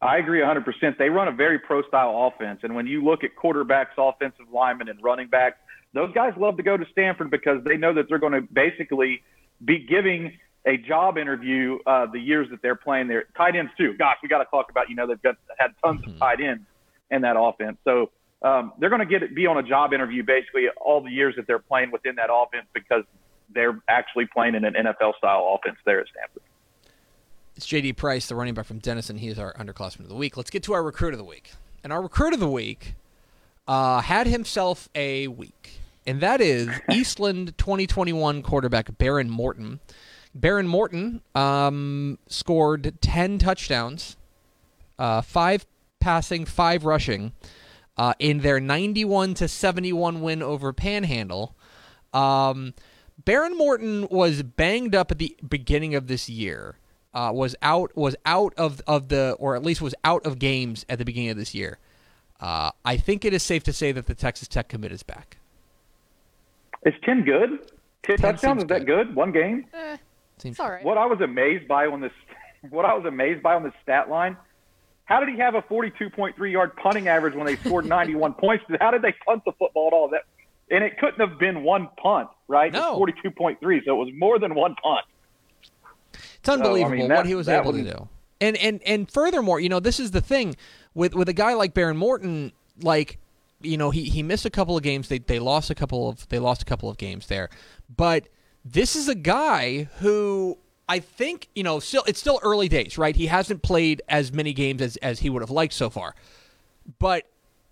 I 0.00 0.18
agree 0.18 0.40
100%. 0.40 0.96
They 0.96 1.08
run 1.08 1.28
a 1.28 1.32
very 1.32 1.58
pro 1.58 1.82
style 1.82 2.32
offense. 2.32 2.60
And 2.62 2.74
when 2.74 2.86
you 2.86 3.04
look 3.04 3.24
at 3.24 3.30
quarterbacks, 3.34 3.98
offensive 3.98 4.46
linemen, 4.52 4.88
and 4.88 5.02
running 5.02 5.28
backs, 5.28 5.56
those 5.92 6.12
guys 6.14 6.34
love 6.36 6.56
to 6.58 6.62
go 6.62 6.76
to 6.76 6.84
Stanford 6.92 7.30
because 7.30 7.64
they 7.64 7.76
know 7.76 7.92
that 7.94 8.08
they're 8.08 8.18
going 8.18 8.34
to 8.34 8.42
basically 8.42 9.22
be 9.64 9.78
giving 9.78 10.38
a 10.66 10.76
job 10.76 11.18
interview 11.18 11.78
uh, 11.86 12.06
the 12.12 12.20
years 12.20 12.46
that 12.50 12.62
they're 12.62 12.76
playing 12.76 13.08
there. 13.08 13.24
Tight 13.36 13.56
ends, 13.56 13.72
too. 13.76 13.94
Gosh, 13.98 14.16
we 14.22 14.28
got 14.28 14.38
to 14.38 14.44
talk 14.44 14.70
about, 14.70 14.88
you 14.88 14.94
know, 14.94 15.06
they've 15.06 15.22
got 15.22 15.36
had 15.58 15.70
tons 15.84 16.00
mm-hmm. 16.02 16.10
of 16.10 16.18
tight 16.18 16.40
ends 16.40 16.62
in 17.10 17.22
that 17.22 17.36
offense. 17.38 17.78
So 17.84 18.10
um, 18.42 18.72
they're 18.78 18.90
going 18.90 19.06
to 19.06 19.06
get 19.06 19.34
be 19.34 19.46
on 19.46 19.58
a 19.58 19.62
job 19.62 19.92
interview 19.92 20.22
basically 20.22 20.66
all 20.80 21.02
the 21.02 21.10
years 21.10 21.34
that 21.36 21.46
they're 21.46 21.58
playing 21.58 21.90
within 21.90 22.16
that 22.16 22.28
offense 22.32 22.66
because 22.72 23.02
they're 23.52 23.80
actually 23.88 24.26
playing 24.26 24.54
in 24.54 24.64
an 24.64 24.74
NFL 24.74 25.16
style 25.16 25.58
offense 25.58 25.78
there 25.84 26.00
at 26.00 26.06
Stanford. 26.08 26.42
It's 27.58 27.66
JD 27.66 27.96
Price, 27.96 28.28
the 28.28 28.36
running 28.36 28.54
back 28.54 28.66
from 28.66 28.78
Denison. 28.78 29.18
He 29.18 29.26
is 29.26 29.36
our 29.36 29.52
underclassman 29.54 30.02
of 30.02 30.08
the 30.08 30.14
week. 30.14 30.36
Let's 30.36 30.48
get 30.48 30.62
to 30.62 30.74
our 30.74 30.82
recruit 30.84 31.12
of 31.12 31.18
the 31.18 31.24
week. 31.24 31.50
And 31.82 31.92
our 31.92 32.00
recruit 32.00 32.32
of 32.32 32.38
the 32.38 32.48
week 32.48 32.94
uh, 33.66 34.00
had 34.00 34.28
himself 34.28 34.88
a 34.94 35.26
week, 35.26 35.80
and 36.06 36.20
that 36.20 36.40
is 36.40 36.68
Eastland 36.92 37.58
2021 37.58 38.42
quarterback 38.42 38.96
Behren 38.96 39.28
Morton. 39.28 39.80
Behren 40.38 40.68
Morton 40.68 41.20
um, 41.34 42.20
scored 42.28 42.96
10 43.00 43.38
touchdowns, 43.38 44.16
uh, 44.96 45.20
five 45.20 45.66
passing, 45.98 46.44
five 46.44 46.84
rushing, 46.84 47.32
uh, 47.96 48.14
in 48.20 48.38
their 48.38 48.60
91 48.60 49.34
to 49.34 49.48
71 49.48 50.20
win 50.20 50.44
over 50.44 50.72
Panhandle. 50.72 51.56
Um, 52.12 52.74
Behren 53.20 53.56
Morton 53.56 54.06
was 54.12 54.44
banged 54.44 54.94
up 54.94 55.10
at 55.10 55.18
the 55.18 55.36
beginning 55.48 55.96
of 55.96 56.06
this 56.06 56.28
year 56.28 56.76
uh, 57.14 57.30
was 57.34 57.56
out 57.62 57.96
was 57.96 58.16
out 58.24 58.54
of 58.56 58.80
of 58.86 59.08
the 59.08 59.36
or 59.38 59.56
at 59.56 59.62
least 59.62 59.80
was 59.80 59.94
out 60.04 60.24
of 60.26 60.38
games 60.38 60.84
at 60.88 60.98
the 60.98 61.04
beginning 61.04 61.30
of 61.30 61.36
this 61.36 61.54
year. 61.54 61.78
Uh, 62.40 62.70
I 62.84 62.96
think 62.96 63.24
it 63.24 63.32
is 63.32 63.42
safe 63.42 63.64
to 63.64 63.72
say 63.72 63.92
that 63.92 64.06
the 64.06 64.14
Texas 64.14 64.46
Tech 64.48 64.68
commit 64.68 64.92
is 64.92 65.02
back. 65.02 65.38
Is 66.84 66.94
Tim 67.04 67.24
good? 67.24 67.70
Ten 68.04 68.16
touchdowns 68.18 68.62
is 68.62 68.68
that 68.68 68.86
good? 68.86 69.14
One 69.14 69.32
game? 69.32 69.66
Eh, 69.74 69.96
seems 70.38 70.60
all 70.60 70.70
right. 70.70 70.84
What 70.84 70.96
I 70.96 71.06
was 71.06 71.20
amazed 71.20 71.66
by 71.66 71.86
on 71.86 72.00
this, 72.00 72.12
what 72.70 72.84
I 72.84 72.94
was 72.94 73.04
amazed 73.04 73.42
by 73.42 73.54
on 73.54 73.64
this 73.64 73.72
stat 73.82 74.08
line, 74.08 74.36
how 75.04 75.20
did 75.20 75.30
he 75.30 75.38
have 75.38 75.54
a 75.54 75.62
42.3 75.62 76.52
yard 76.52 76.76
punting 76.76 77.08
average 77.08 77.34
when 77.34 77.46
they 77.46 77.56
scored 77.56 77.86
91 77.88 78.34
points? 78.34 78.64
How 78.80 78.92
did 78.92 79.02
they 79.02 79.14
punt 79.26 79.42
the 79.44 79.52
football 79.58 79.88
at 79.88 79.92
all? 79.92 80.08
That 80.10 80.22
and 80.70 80.84
it 80.84 80.98
couldn't 80.98 81.26
have 81.26 81.38
been 81.38 81.62
one 81.62 81.88
punt, 82.00 82.28
right? 82.46 82.72
No. 82.72 82.98
42.3, 82.98 83.56
so 83.60 83.68
it 83.68 83.94
was 83.94 84.10
more 84.16 84.38
than 84.38 84.54
one 84.54 84.74
punt. 84.82 85.04
It's 86.48 86.60
unbelievable 86.60 86.90
So, 86.90 86.94
I 86.94 86.98
mean, 86.98 87.08
what 87.08 87.16
that- 87.16 87.26
he 87.26 87.34
was 87.34 87.48
able 87.48 87.72
to 87.72 87.82
do. 87.82 88.08
And 88.40 88.56
and 88.56 88.80
and 88.84 89.10
furthermore, 89.10 89.58
you 89.58 89.68
know, 89.68 89.80
this 89.80 89.98
is 89.98 90.12
the 90.12 90.20
thing 90.20 90.54
with 90.94 91.14
with 91.14 91.28
a 91.28 91.32
guy 91.32 91.54
like 91.54 91.74
Behren 91.74 91.96
Morton, 91.96 92.52
like 92.80 93.18
you 93.60 93.76
know, 93.76 93.90
he 93.90 94.04
he 94.04 94.22
missed 94.22 94.46
a 94.46 94.50
couple 94.50 94.76
of 94.76 94.82
games. 94.84 95.08
They 95.08 95.18
they 95.18 95.40
lost 95.40 95.70
a 95.70 95.74
couple 95.74 96.08
of 96.08 96.28
they 96.28 96.38
lost 96.38 96.62
a 96.62 96.64
couple 96.64 96.88
of 96.88 96.98
games 96.98 97.26
there. 97.26 97.48
But 97.94 98.28
this 98.64 98.94
is 98.94 99.08
a 99.08 99.16
guy 99.16 99.88
who 99.98 100.58
I 100.88 101.00
think, 101.00 101.48
you 101.56 101.64
know, 101.64 101.80
still 101.80 102.04
it's 102.06 102.20
still 102.20 102.38
early 102.44 102.68
days, 102.68 102.96
right? 102.96 103.16
He 103.16 103.26
hasn't 103.26 103.62
played 103.62 104.02
as 104.08 104.32
many 104.32 104.52
games 104.52 104.80
as 104.80 104.96
as 104.98 105.18
he 105.20 105.30
would 105.30 105.42
have 105.42 105.50
liked 105.50 105.72
so 105.74 105.90
far. 105.90 106.14
But 107.00 107.24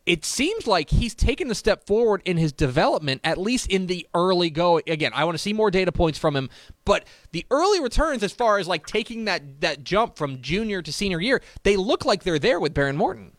it 0.06 0.24
seems 0.24 0.66
like 0.66 0.90
he's 0.90 1.14
taken 1.14 1.50
a 1.50 1.54
step 1.54 1.84
forward 1.84 2.22
in 2.24 2.36
his 2.36 2.52
development, 2.52 3.20
at 3.24 3.38
least 3.38 3.66
in 3.66 3.88
the 3.88 4.06
early 4.14 4.50
go. 4.50 4.78
Again, 4.86 5.10
I 5.14 5.24
want 5.24 5.34
to 5.34 5.42
see 5.42 5.52
more 5.52 5.70
data 5.70 5.90
points 5.90 6.18
from 6.18 6.36
him, 6.36 6.48
but 6.84 7.06
the 7.32 7.44
early 7.50 7.80
returns, 7.80 8.22
as 8.22 8.32
far 8.32 8.58
as 8.58 8.68
like 8.68 8.86
taking 8.86 9.24
that 9.24 9.60
that 9.60 9.82
jump 9.82 10.16
from 10.16 10.40
junior 10.40 10.80
to 10.80 10.92
senior 10.92 11.20
year, 11.20 11.42
they 11.64 11.76
look 11.76 12.04
like 12.04 12.22
they're 12.22 12.38
there 12.38 12.60
with 12.60 12.72
Behren 12.72 12.94
Morton. 12.94 13.32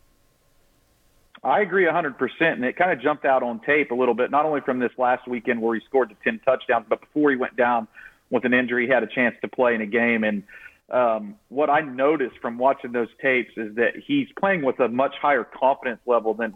I 1.44 1.62
agree 1.62 1.86
100%, 1.86 2.16
and 2.42 2.66
it 2.66 2.76
kind 2.76 2.92
of 2.92 3.00
jumped 3.00 3.24
out 3.24 3.44
on 3.44 3.62
tape 3.62 3.92
a 3.92 3.96
little 3.96 4.16
bit, 4.16 4.32
not 4.32 4.46
only 4.46 4.60
from 4.60 4.80
this 4.80 4.92
last 4.98 5.28
weekend 5.28 5.62
where 5.62 5.76
he 5.76 5.82
scored 5.86 6.10
the 6.10 6.16
10 6.30 6.42
touchdowns, 6.44 6.86
but 6.90 7.00
before 7.00 7.30
he 7.30 7.38
went 7.38 7.56
down 7.56 7.88
with 8.30 8.44
an 8.44 8.54
injury, 8.54 8.88
he 8.88 8.92
had 8.92 9.04
a 9.04 9.08
chance 9.08 9.36
to 9.42 9.48
play 9.48 9.74
in 9.74 9.80
a 9.80 9.86
game. 9.86 10.26
And 10.26 10.44
um, 10.90 11.36
what 11.50 11.70
I 11.70 11.82
noticed 11.82 12.38
from 12.42 12.58
watching 12.58 12.92
those 12.92 13.10
tapes 13.22 13.52
is 13.58 13.76
that 13.76 13.94
he's 14.06 14.28
playing 14.40 14.64
with 14.64 14.80
a 14.80 14.88
much 14.88 15.14
higher 15.22 15.44
confidence 15.44 16.00
level 16.06 16.34
than 16.34 16.56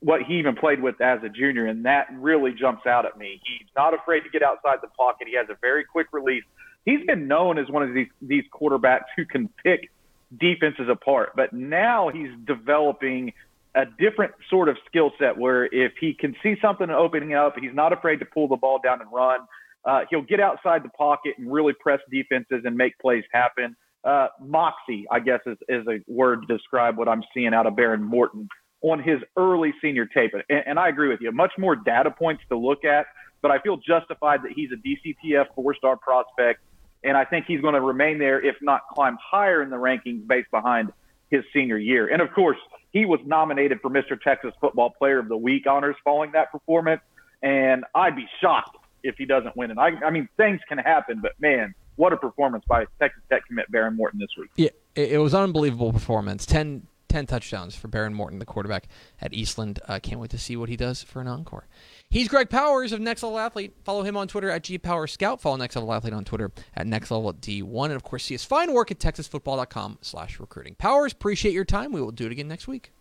what 0.00 0.22
he 0.22 0.38
even 0.38 0.56
played 0.56 0.82
with 0.82 1.00
as 1.00 1.22
a 1.22 1.28
junior, 1.28 1.66
and 1.66 1.84
that 1.84 2.08
really 2.12 2.52
jumps 2.52 2.86
out 2.86 3.06
at 3.06 3.18
me. 3.18 3.40
He's 3.44 3.68
not 3.76 3.94
afraid 3.94 4.20
to 4.20 4.30
get 4.30 4.42
outside 4.42 4.78
the 4.82 4.88
pocket. 4.88 5.28
He 5.28 5.36
has 5.36 5.46
a 5.50 5.56
very 5.60 5.84
quick 5.84 6.08
release. 6.12 6.44
He's 6.84 7.04
been 7.06 7.28
known 7.28 7.58
as 7.58 7.68
one 7.68 7.82
of 7.82 7.94
these 7.94 8.08
these 8.22 8.44
quarterbacks 8.52 9.06
who 9.16 9.24
can 9.24 9.48
pick 9.62 9.90
defenses 10.38 10.88
apart, 10.90 11.32
but 11.36 11.52
now 11.52 12.08
he's 12.08 12.30
developing 12.46 13.32
a 13.74 13.84
different 13.98 14.32
sort 14.48 14.68
of 14.68 14.76
skill 14.86 15.12
set 15.18 15.36
where 15.36 15.66
if 15.66 15.92
he 16.00 16.14
can 16.14 16.34
see 16.42 16.56
something 16.60 16.90
opening 16.90 17.34
up, 17.34 17.54
he's 17.58 17.74
not 17.74 17.92
afraid 17.92 18.16
to 18.16 18.24
pull 18.24 18.48
the 18.48 18.56
ball 18.56 18.80
down 18.82 19.00
and 19.00 19.12
run. 19.12 19.40
Uh, 19.84 20.00
he'll 20.10 20.22
get 20.22 20.40
outside 20.40 20.82
the 20.82 20.90
pocket 20.90 21.34
and 21.38 21.50
really 21.50 21.72
press 21.80 22.00
defenses 22.10 22.62
and 22.64 22.76
make 22.76 22.98
plays 22.98 23.24
happen. 23.32 23.76
Uh, 24.04 24.28
moxie, 24.40 25.06
I 25.10 25.20
guess, 25.20 25.40
is, 25.46 25.56
is 25.68 25.86
a 25.88 26.00
word 26.06 26.46
to 26.46 26.56
describe 26.56 26.96
what 26.96 27.08
I'm 27.08 27.22
seeing 27.34 27.54
out 27.54 27.66
of 27.66 27.74
Behren 27.74 28.00
Morton 28.00 28.48
on 28.82 29.02
his 29.02 29.18
early 29.36 29.74
senior 29.82 30.06
tape. 30.06 30.32
And, 30.34 30.62
and 30.66 30.78
I 30.78 30.88
agree 30.88 31.08
with 31.08 31.20
you. 31.20 31.32
Much 31.32 31.52
more 31.58 31.74
data 31.74 32.10
points 32.10 32.42
to 32.48 32.56
look 32.56 32.84
at, 32.84 33.06
but 33.42 33.50
I 33.50 33.58
feel 33.60 33.76
justified 33.76 34.42
that 34.44 34.52
he's 34.54 34.70
a 34.72 34.76
DCTF 34.76 35.46
four 35.54 35.74
star 35.74 35.96
prospect. 35.96 36.60
And 37.04 37.16
I 37.16 37.24
think 37.24 37.46
he's 37.46 37.60
going 37.60 37.74
to 37.74 37.80
remain 37.80 38.18
there, 38.18 38.44
if 38.44 38.56
not 38.60 38.82
climb 38.92 39.16
higher 39.22 39.62
in 39.62 39.70
the 39.70 39.76
rankings 39.76 40.26
based 40.26 40.50
behind 40.50 40.92
his 41.30 41.44
senior 41.52 41.78
year. 41.78 42.08
And 42.08 42.20
of 42.20 42.32
course, 42.32 42.56
he 42.92 43.04
was 43.04 43.20
nominated 43.24 43.80
for 43.80 43.90
Mr. 43.90 44.20
Texas 44.20 44.52
Football 44.60 44.90
Player 44.98 45.18
of 45.18 45.28
the 45.28 45.36
Week 45.36 45.66
honors 45.68 45.96
following 46.02 46.32
that 46.32 46.50
performance. 46.50 47.02
And 47.42 47.84
I'd 47.94 48.16
be 48.16 48.26
shocked 48.40 48.76
if 49.02 49.16
he 49.16 49.24
doesn't 49.24 49.56
win 49.56 49.70
And 49.70 49.80
I, 49.80 49.90
I 50.04 50.10
mean, 50.10 50.28
things 50.36 50.60
can 50.68 50.78
happen, 50.78 51.20
but 51.20 51.32
man, 51.40 51.74
what 51.96 52.12
a 52.12 52.16
performance 52.16 52.64
by 52.68 52.86
Texas 53.00 53.22
Tech 53.28 53.46
commit 53.46 53.70
Behren 53.70 53.96
Morton 53.96 54.20
this 54.20 54.30
week. 54.38 54.50
Yeah, 54.56 54.70
it, 54.94 55.18
was 55.18 55.34
an 55.34 55.42
unbelievable 55.42 55.92
performance. 55.92 56.46
10, 56.46 56.86
10 57.08 57.26
touchdowns 57.26 57.74
for 57.74 57.88
Behren 57.88 58.12
Morton, 58.12 58.38
the 58.38 58.44
quarterback 58.44 58.86
at 59.20 59.34
Eastland. 59.34 59.80
Uh, 59.88 59.98
can't 60.00 60.20
wait 60.20 60.30
to 60.30 60.38
see 60.38 60.56
what 60.56 60.68
he 60.68 60.76
does 60.76 61.02
for 61.02 61.20
an 61.20 61.26
encore. 61.26 61.66
He's 62.08 62.28
Greg 62.28 62.50
Powers 62.50 62.92
of 62.92 63.00
Next 63.00 63.22
Level 63.22 63.38
Athlete. 63.38 63.74
Follow 63.84 64.02
him 64.02 64.16
on 64.16 64.28
Twitter 64.28 64.48
at 64.48 64.62
GPowerScout. 64.62 65.40
Follow 65.40 65.56
Next 65.56 65.74
Level 65.74 65.92
Athlete 65.92 66.12
on 66.12 66.24
Twitter 66.24 66.52
at 66.74 66.86
Next 66.86 67.10
Level 67.10 67.32
D1. 67.34 67.84
And 67.86 67.94
of 67.94 68.04
course, 68.04 68.24
see 68.24 68.34
his 68.34 68.44
fine 68.44 68.72
work 68.72 68.90
at 68.90 68.98
TexasFootball.com 68.98 69.98
slash 70.00 70.38
recruiting. 70.38 70.76
Powers, 70.76 71.12
appreciate 71.12 71.52
your 71.52 71.64
time. 71.64 71.92
We 71.92 72.00
will 72.00 72.12
do 72.12 72.26
it 72.26 72.32
again 72.32 72.48
next 72.48 72.68
week. 72.68 72.92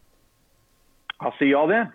I'll 1.19 1.33
see 1.39 1.45
you 1.45 1.57
all 1.57 1.67
then. 1.67 1.91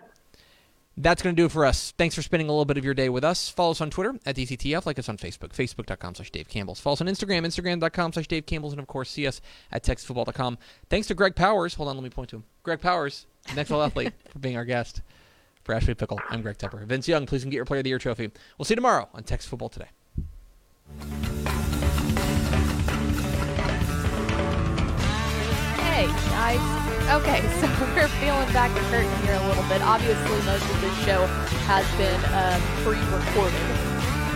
That's 0.95 1.23
going 1.23 1.35
to 1.35 1.41
do 1.41 1.47
it 1.47 1.51
for 1.51 1.65
us. 1.65 1.91
Thanks 1.97 2.13
for 2.13 2.21
spending 2.21 2.49
a 2.49 2.51
little 2.51 2.65
bit 2.65 2.77
of 2.77 2.85
your 2.85 2.93
day 2.93 3.09
with 3.09 3.23
us. 3.23 3.49
Follow 3.49 3.71
us 3.71 3.81
on 3.81 3.89
Twitter 3.89 4.15
at 4.25 4.35
DCTF. 4.35 4.85
Like 4.85 4.99
us 4.99 5.09
on 5.09 5.17
Facebook, 5.17 5.49
facebook.com 5.49 6.15
slash 6.15 6.29
Dave 6.29 6.47
Campbell's. 6.47 6.79
Follow 6.79 6.93
us 6.93 7.01
on 7.01 7.07
Instagram, 7.07 7.45
instagram.com 7.45 8.13
slash 8.13 8.27
Dave 8.27 8.45
Campbell's. 8.45 8.73
And 8.73 8.79
of 8.79 8.87
course, 8.87 9.09
see 9.09 9.25
us 9.25 9.41
at 9.71 9.83
TexasFootball.com. 9.83 10.59
Thanks 10.89 11.07
to 11.07 11.15
Greg 11.15 11.35
Powers. 11.35 11.73
Hold 11.73 11.89
on, 11.89 11.95
let 11.95 12.03
me 12.03 12.11
point 12.11 12.29
to 12.29 12.37
him. 12.37 12.43
Greg 12.61 12.79
Powers, 12.79 13.25
next 13.55 13.71
level 13.71 13.83
athlete, 13.83 14.13
for 14.29 14.39
being 14.39 14.55
our 14.55 14.65
guest. 14.65 15.01
For 15.63 15.73
Ashley 15.73 15.93
Pickle, 15.93 16.19
I'm 16.29 16.41
Greg 16.41 16.57
Tepper. 16.57 16.85
Vince 16.85 17.07
Young, 17.07 17.25
please 17.25 17.43
come 17.43 17.49
get 17.49 17.55
your 17.55 17.65
Player 17.65 17.79
of 17.79 17.85
the 17.85 17.89
Year 17.89 17.99
trophy. 17.99 18.29
We'll 18.57 18.65
see 18.65 18.73
you 18.73 18.77
tomorrow 18.77 19.07
on 19.13 19.23
Texas 19.23 19.49
Football 19.49 19.69
Today. 19.69 19.87
Hey, 25.77 26.07
guys. 26.07 26.82
Okay, 27.11 27.41
so 27.59 27.67
we're 27.95 28.07
feeling 28.07 28.51
back 28.53 28.73
the 28.73 28.79
curtain 28.89 29.11
here 29.23 29.35
a 29.35 29.47
little 29.47 29.63
bit. 29.63 29.81
Obviously, 29.81 30.41
most 30.45 30.63
of 30.63 30.81
this 30.81 31.05
show 31.05 31.25
has 31.67 31.85
been 31.97 32.19
um, 32.33 32.61
pre-recorded. 32.83 33.59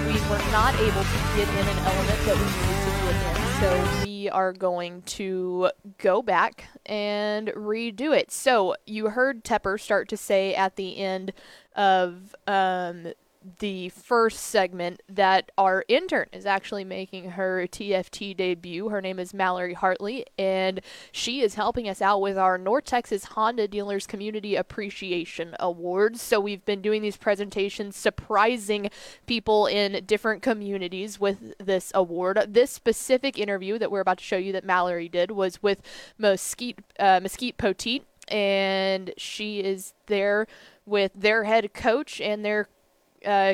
We 0.06 0.20
were 0.30 0.52
not 0.52 0.76
able 0.76 1.02
to 1.02 1.18
get 1.36 1.48
in 1.50 1.68
an 1.68 1.80
element 1.80 2.20
that 2.26 2.36
we 2.36 2.44
needed 2.44 2.80
to 2.84 2.92
get 3.04 3.16
in, 3.36 3.48
so 3.62 4.04
we 4.04 4.30
are 4.30 4.54
going 4.54 5.02
to 5.04 5.72
go 5.98 6.22
back 6.22 6.66
and 6.86 7.48
redo 7.50 8.16
it. 8.16 8.32
So 8.32 8.76
you 8.86 9.10
heard 9.10 9.44
Tepper 9.44 9.80
start 9.80 10.10
to 10.10 10.18
say 10.18 10.54
at 10.54 10.76
the 10.76 10.98
end 10.98 11.34
of 11.76 12.36
um, 12.48 13.14
the 13.60 13.90
first 13.90 14.40
segment 14.40 15.02
that 15.10 15.52
our 15.58 15.84
intern 15.88 16.28
is 16.34 16.46
actually 16.46 16.84
making 16.84 17.32
her 17.32 17.68
TFT 17.68 18.36
debut. 18.36 18.90
Her 18.90 19.02
name 19.02 19.20
is 19.20 19.34
Mallory 19.34 19.74
Hartley, 19.74 20.26
and 20.38 20.82
she 21.12 21.42
is 21.42 21.56
helping 21.56 21.88
us 21.88 22.02
out 22.02 22.22
with 22.22 22.38
our 22.38 22.58
North 22.58 22.86
Texas 22.86 23.26
Honda 23.26 23.68
Dealers 23.68 24.08
Community 24.08 24.56
Appreciation 24.56 25.56
Awards. 25.60 26.22
So 26.22 26.40
we've 26.40 26.66
been 26.66 26.82
doing 26.82 27.02
these 27.02 27.18
presentations, 27.18 27.96
surprising 27.96 28.90
people 29.26 29.68
in 29.68 30.06
different 30.06 30.42
communities 30.42 31.20
with 31.20 31.54
this 31.58 31.92
award. 31.96 32.40
This 32.48 32.72
specific 32.72 33.38
interview 33.40 33.78
that 33.80 33.92
we're 33.92 34.02
about 34.02 34.18
to 34.20 34.24
show 34.24 34.38
you 34.38 34.52
that 34.54 34.66
Mallory 34.66 35.10
did 35.10 35.32
was 35.32 35.62
with 35.64 35.82
Mesquite, 36.18 36.80
uh, 37.00 37.20
Mesquite 37.22 37.58
Poteet, 37.58 38.04
and 38.28 39.14
she 39.18 39.60
is 39.60 39.94
there 40.08 40.48
with 40.86 41.12
their 41.16 41.44
head 41.44 41.74
coach 41.74 42.20
and 42.22 42.44
their 42.44 42.68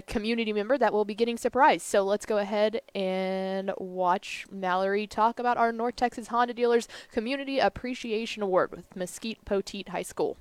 community 0.08 0.54
member 0.54 0.78
that 0.78 0.94
will 0.94 1.06
be 1.06 1.16
getting 1.16 1.38
surprised. 1.38 1.86
So 1.86 2.04
let's 2.04 2.26
go 2.26 2.38
ahead 2.38 2.82
and 2.94 3.72
watch 3.78 4.46
Mallory 4.52 5.08
talk 5.08 5.40
about 5.40 5.58
our 5.58 5.72
North 5.72 5.96
Texas 5.96 6.28
Honda 6.28 6.54
Dealers 6.54 6.88
Community 7.12 7.60
Appreciation 7.60 8.44
Award 8.44 8.72
with 8.72 8.96
Mesquite 8.96 9.44
Poteet 9.46 9.90
High 9.90 10.04
School. 10.04 10.38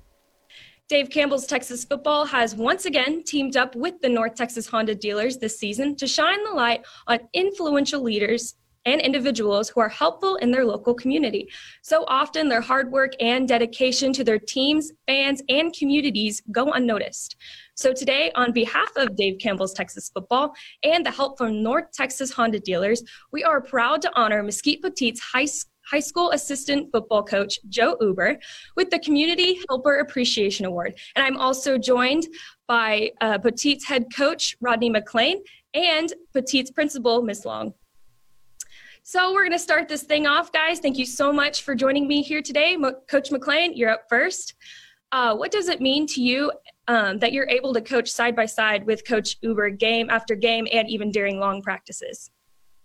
Dave 0.89 1.09
Campbell's 1.09 1.47
Texas 1.47 1.85
Football 1.85 2.27
has 2.27 2.55
once 2.55 2.85
again 2.85 3.23
teamed 3.23 3.57
up 3.57 3.75
with 3.75 4.01
the 4.03 4.09
North 4.09 4.35
Texas 4.35 4.67
Honda 4.67 4.95
dealers 4.95 5.39
this 5.39 5.59
season 5.59 5.97
to 5.97 6.07
shine 6.07 6.43
the 6.45 6.51
light 6.51 6.85
on 7.07 7.21
influential 7.33 8.03
leaders 8.03 8.57
and 8.85 9.01
individuals 9.01 9.69
who 9.69 9.81
are 9.81 9.89
helpful 9.89 10.37
in 10.37 10.51
their 10.51 10.65
local 10.65 10.95
community. 10.95 11.49
So 11.83 12.05
often, 12.09 12.49
their 12.49 12.61
hard 12.61 12.91
work 12.91 13.13
and 13.21 13.47
dedication 13.47 14.13
to 14.15 14.25
their 14.25 14.39
teams, 14.39 14.93
fans, 15.07 15.43
and 15.49 15.73
communities 15.73 16.43
go 16.51 16.73
unnoticed. 16.73 17.37
So 17.75 17.93
today, 17.93 18.31
on 18.35 18.53
behalf 18.53 18.91
of 18.97 19.17
Dave 19.17 19.39
Campbell's 19.39 19.75
Texas 19.75 20.11
Football 20.13 20.53
and 20.83 21.05
the 21.05 21.11
help 21.11 21.39
from 21.39 21.63
North 21.63 21.93
Texas 21.93 22.31
Honda 22.33 22.61
dealers, 22.61 23.03
we 23.33 23.45
are 23.45 23.61
proud 23.61 24.03
to 24.03 24.11
honor 24.15 24.43
Mesquite 24.43 24.83
Poteet's 24.83 25.21
high 25.21 25.47
school 25.47 25.69
high 25.91 26.01
school 26.01 26.31
assistant 26.31 26.89
football 26.93 27.23
coach 27.25 27.59
Joe 27.69 27.97
Huber 28.01 28.39
with 28.77 28.91
the 28.91 28.99
Community 29.01 29.59
Helper 29.69 29.99
Appreciation 29.99 30.65
Award. 30.65 30.95
And 31.17 31.25
I'm 31.25 31.37
also 31.37 31.77
joined 31.77 32.29
by 32.69 33.11
uh, 33.21 33.39
Poteet's 33.39 33.85
head 33.85 34.07
coach 34.15 34.57
Rodney 34.61 34.91
McLean 34.91 35.43
and 35.75 36.13
Poteet's 36.35 36.71
principal 36.71 37.23
Miss 37.23 37.45
Long. 37.45 37.75
So 39.05 39.33
we're 39.33 39.43
going 39.43 39.51
to 39.53 39.59
start 39.59 39.89
this 39.89 40.05
thing 40.05 40.29
off, 40.29 40.53
guys. 40.53 40.79
Thank 40.79 40.97
you 40.97 41.07
so 41.07 41.33
much 41.33 41.63
for 41.63 41.75
joining 41.75 42.07
me 42.07 42.23
here 42.23 42.41
today. 42.41 42.77
Coach 43.09 43.33
McLean, 43.33 43.77
you're 43.77 43.91
up 43.91 44.05
first. 44.09 44.55
Uh, 45.11 45.35
what 45.35 45.51
does 45.51 45.69
it 45.69 45.81
mean 45.81 46.07
to 46.07 46.23
you 46.23 46.53
um, 46.87 47.19
that 47.19 47.33
you're 47.33 47.49
able 47.49 47.75
to 47.75 47.81
coach 47.81 48.09
side 48.09 48.37
by 48.37 48.47
side 48.47 48.87
with 48.87 49.05
Coach 49.05 49.39
Huber 49.41 49.71
game 49.71 50.09
after 50.09 50.37
game 50.37 50.69
and 50.73 50.89
even 50.89 51.11
during 51.11 51.41
long 51.41 51.63
practices? 51.63 52.31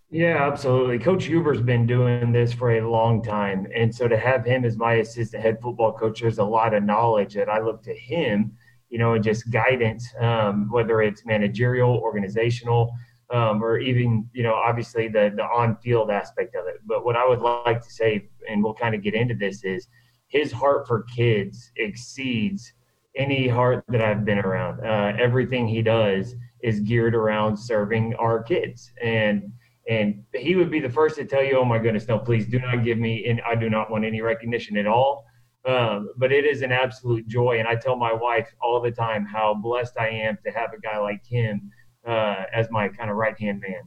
Yeah, 0.10 0.48
absolutely. 0.48 0.98
Coach 0.98 1.26
Huber's 1.26 1.62
been 1.62 1.86
doing 1.86 2.32
this 2.32 2.52
for 2.52 2.78
a 2.78 2.90
long 2.90 3.22
time. 3.22 3.68
And 3.76 3.94
so 3.94 4.08
to 4.08 4.18
have 4.18 4.44
him 4.44 4.66
as 4.66 4.76
my 4.76 4.96
assistant 4.96 5.44
head 5.44 5.62
football 5.62 5.94
coach, 5.94 6.22
there's 6.22 6.40
a 6.40 6.44
lot 6.44 6.74
of 6.74 6.82
knowledge 6.82 7.36
that 7.36 7.48
I 7.48 7.60
look 7.60 7.84
to 7.84 7.94
him, 7.94 8.54
you 8.90 8.98
know, 8.98 9.14
and 9.14 9.24
just 9.24 9.52
guidance, 9.52 10.08
um, 10.20 10.68
whether 10.72 11.04
it's 11.04 11.28
managerial, 11.28 11.98
organizational, 11.98 12.92
um, 13.30 13.64
or 13.64 13.78
even, 13.80 14.30
you 14.34 14.44
know, 14.44 14.54
obviously 14.54 15.08
the, 15.08 15.32
the 15.36 15.44
on 15.44 15.76
field 15.78 16.10
aspect 16.10 16.56
of 16.56 16.68
it. 16.68 16.78
But 16.86 17.04
what 17.06 17.16
I 17.16 17.28
would 17.28 17.42
like 17.42 17.82
to 17.82 17.92
say, 17.92 18.30
and 18.50 18.64
we'll 18.64 18.74
kind 18.74 18.96
of 18.96 19.02
get 19.02 19.14
into 19.14 19.36
this, 19.36 19.64
is 19.64 19.88
his 20.28 20.52
heart 20.52 20.88
for 20.88 21.04
kids 21.04 21.72
exceeds 21.76 22.74
any 23.16 23.48
heart 23.48 23.84
that 23.90 24.02
I've 24.02 24.24
been 24.24 24.40
around. 24.40 24.86
Uh, 24.86 25.14
everything 25.20 25.68
he 25.68 25.82
does 25.82 26.36
is 26.62 26.80
geared 26.82 27.16
around 27.16 27.58
serving 27.58 28.16
our 28.16 28.42
kids, 28.44 28.92
and 29.02 29.52
and 29.90 30.22
he 30.36 30.56
would 30.56 30.70
be 30.70 30.82
the 30.82 30.90
first 30.90 31.16
to 31.16 31.26
tell 31.26 31.44
you, 31.44 31.58
"Oh 31.58 31.66
my 31.66 31.80
goodness, 31.80 32.08
no, 32.08 32.20
please 32.20 32.48
do 32.48 32.60
not 32.60 32.84
give 32.84 32.98
me, 32.98 33.26
and 33.28 33.42
I 33.42 33.56
do 33.56 33.70
not 33.70 33.90
want 33.90 34.06
any 34.06 34.22
recognition 34.22 34.78
at 34.78 34.88
all." 34.88 35.26
Um, 35.66 36.10
but 36.18 36.32
it 36.32 36.46
is 36.46 36.62
an 36.62 36.72
absolute 36.72 37.28
joy, 37.28 37.60
and 37.60 37.68
I 37.68 37.76
tell 37.76 37.96
my 37.96 38.14
wife 38.14 38.54
all 38.62 38.80
the 38.80 38.92
time 38.92 39.26
how 39.26 39.54
blessed 39.54 39.98
I 40.00 40.10
am 40.10 40.38
to 40.46 40.52
have 40.52 40.72
a 40.74 40.80
guy 40.80 40.98
like 40.98 41.26
him 41.26 41.72
uh, 42.08 42.46
as 42.54 42.72
my 42.72 42.88
kind 42.88 43.12
of 43.12 43.18
right 43.18 43.40
hand 43.40 43.62
man. 43.62 43.82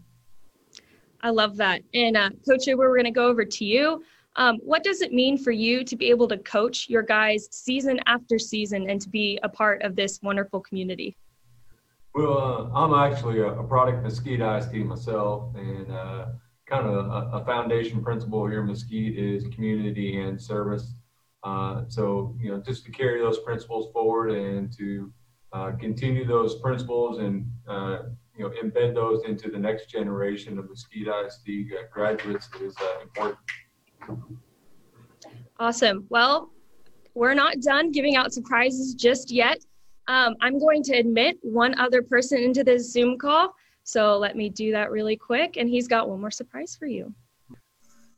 I 1.22 1.30
love 1.30 1.56
that. 1.56 1.82
And 1.92 2.16
uh, 2.16 2.30
Coach 2.48 2.64
Huber, 2.64 2.88
we're 2.88 2.96
going 2.96 3.04
to 3.04 3.10
go 3.10 3.26
over 3.26 3.44
to 3.44 3.64
you. 3.64 4.02
Um, 4.36 4.58
what 4.62 4.84
does 4.84 5.02
it 5.02 5.12
mean 5.12 5.36
for 5.36 5.50
you 5.50 5.84
to 5.84 5.96
be 5.96 6.08
able 6.10 6.28
to 6.28 6.38
coach 6.38 6.88
your 6.88 7.02
guys 7.02 7.48
season 7.50 8.00
after 8.06 8.38
season 8.38 8.88
and 8.88 9.00
to 9.00 9.08
be 9.08 9.38
a 9.42 9.48
part 9.48 9.82
of 9.82 9.96
this 9.96 10.20
wonderful 10.22 10.60
community? 10.60 11.16
Well, 12.14 12.38
uh, 12.38 12.78
I'm 12.78 12.94
actually 12.94 13.40
a, 13.40 13.46
a, 13.46 13.64
product 13.64 13.98
of 13.98 14.04
Mesquite 14.04 14.40
ISD 14.40 14.74
myself, 14.76 15.54
and 15.54 15.92
uh, 15.92 16.26
kind 16.66 16.86
of 16.86 16.94
a, 17.06 17.38
a, 17.38 17.44
foundation 17.44 18.02
principle 18.02 18.46
here 18.48 18.62
in 18.62 18.66
Mesquite 18.66 19.16
is 19.16 19.44
community 19.54 20.20
and 20.20 20.40
service. 20.40 20.94
Uh, 21.44 21.84
so, 21.88 22.36
you 22.40 22.50
know, 22.50 22.60
just 22.60 22.84
to 22.86 22.90
carry 22.90 23.20
those 23.20 23.38
principles 23.40 23.92
forward 23.92 24.32
and 24.32 24.72
to 24.76 25.12
uh, 25.52 25.72
continue 25.72 26.26
those 26.26 26.56
principles 26.60 27.18
and 27.18 27.50
uh, 27.68 27.98
you 28.36 28.44
know 28.44 28.50
embed 28.62 28.94
those 28.94 29.24
into 29.24 29.50
the 29.50 29.58
next 29.58 29.86
generation 29.86 30.58
of 30.58 30.68
Mesquite 30.68 31.08
ISD 31.08 31.48
graduates 31.92 32.48
is 32.60 32.74
important. 33.02 33.38
Awesome. 35.58 36.06
Well, 36.08 36.50
we're 37.14 37.34
not 37.34 37.60
done 37.60 37.90
giving 37.90 38.16
out 38.16 38.32
surprises 38.32 38.94
just 38.94 39.30
yet. 39.30 39.58
Um, 40.08 40.34
I'm 40.40 40.58
going 40.58 40.82
to 40.84 40.96
admit 40.96 41.38
one 41.42 41.78
other 41.78 42.02
person 42.02 42.38
into 42.38 42.64
this 42.64 42.92
Zoom 42.92 43.18
call. 43.18 43.54
So 43.84 44.18
let 44.18 44.36
me 44.36 44.48
do 44.48 44.72
that 44.72 44.90
really 44.90 45.16
quick. 45.16 45.56
And 45.56 45.68
he's 45.68 45.86
got 45.86 46.08
one 46.08 46.20
more 46.20 46.30
surprise 46.30 46.76
for 46.76 46.86
you. 46.86 47.14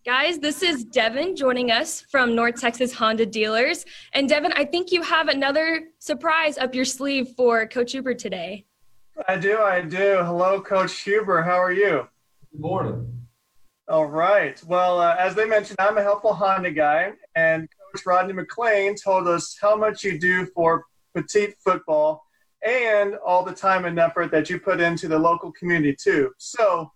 Guys, 0.04 0.40
this 0.40 0.64
is 0.64 0.84
Devin 0.84 1.36
joining 1.36 1.70
us 1.70 2.00
from 2.00 2.34
North 2.34 2.60
Texas 2.60 2.92
Honda 2.92 3.24
Dealers. 3.24 3.86
And 4.14 4.28
Devin, 4.28 4.52
I 4.56 4.64
think 4.64 4.90
you 4.90 5.00
have 5.00 5.28
another 5.28 5.90
surprise 6.00 6.58
up 6.58 6.74
your 6.74 6.84
sleeve 6.84 7.28
for 7.36 7.68
Coach 7.68 7.92
Huber 7.92 8.12
today. 8.12 8.64
I 9.28 9.36
do, 9.36 9.58
I 9.60 9.80
do. 9.80 10.16
Hello, 10.24 10.60
Coach 10.60 11.02
Huber. 11.02 11.40
How 11.42 11.56
are 11.62 11.70
you? 11.70 12.08
Good 12.50 12.60
morning. 12.60 13.26
All 13.86 14.06
right. 14.06 14.60
Well, 14.66 15.00
uh, 15.00 15.14
as 15.20 15.36
they 15.36 15.44
mentioned, 15.44 15.76
I'm 15.78 15.96
a 15.96 16.02
helpful 16.02 16.34
Honda 16.34 16.72
guy, 16.72 17.12
and 17.36 17.68
Coach 17.92 18.04
Rodney 18.04 18.32
McLean 18.32 18.96
told 18.96 19.28
us 19.28 19.56
how 19.60 19.76
much 19.76 20.02
you 20.02 20.18
do 20.18 20.46
for 20.46 20.84
Poteet 21.16 21.54
football 21.64 22.24
and 22.66 23.14
all 23.24 23.44
the 23.44 23.54
time 23.54 23.84
and 23.84 23.96
effort 24.00 24.32
that 24.32 24.50
you 24.50 24.58
put 24.58 24.80
into 24.80 25.06
the 25.06 25.18
local 25.18 25.52
community, 25.52 25.94
too. 25.94 26.32
So, 26.38 26.90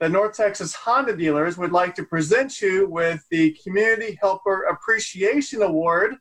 the 0.00 0.08
North 0.08 0.34
Texas 0.34 0.74
Honda 0.74 1.14
dealers 1.14 1.58
would 1.58 1.72
like 1.72 1.94
to 1.96 2.04
present 2.04 2.60
you 2.60 2.88
with 2.88 3.22
the 3.30 3.56
Community 3.62 4.18
Helper 4.20 4.62
Appreciation 4.64 5.60
Award. 5.62 6.16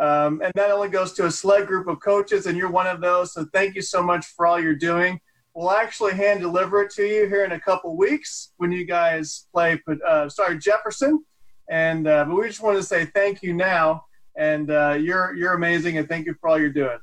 Um, 0.00 0.42
and 0.42 0.52
that 0.56 0.70
only 0.70 0.88
goes 0.88 1.12
to 1.14 1.26
a 1.26 1.30
select 1.30 1.68
group 1.68 1.86
of 1.86 2.00
coaches, 2.00 2.46
and 2.46 2.58
you're 2.58 2.70
one 2.70 2.86
of 2.86 3.00
those. 3.00 3.34
So, 3.34 3.46
thank 3.52 3.76
you 3.76 3.82
so 3.82 4.02
much 4.02 4.26
for 4.26 4.46
all 4.46 4.60
you're 4.60 4.74
doing. 4.74 5.20
We'll 5.54 5.70
actually 5.70 6.14
hand 6.14 6.40
deliver 6.40 6.82
it 6.82 6.90
to 6.94 7.04
you 7.06 7.28
here 7.28 7.44
in 7.44 7.52
a 7.52 7.60
couple 7.60 7.96
weeks 7.96 8.52
when 8.56 8.72
you 8.72 8.84
guys 8.86 9.46
play. 9.52 9.80
Uh, 10.06 10.28
sorry, 10.28 10.58
Jefferson. 10.58 11.22
And 11.68 12.08
uh, 12.08 12.24
but 12.24 12.34
we 12.34 12.48
just 12.48 12.62
want 12.62 12.78
to 12.78 12.82
say 12.82 13.04
thank 13.04 13.42
you 13.42 13.52
now, 13.52 14.06
and 14.36 14.70
uh, 14.70 14.98
you're 14.98 15.34
you're 15.34 15.52
amazing, 15.52 15.98
and 15.98 16.08
thank 16.08 16.26
you 16.26 16.34
for 16.40 16.48
all 16.48 16.58
you're 16.58 16.70
doing. 16.70 16.98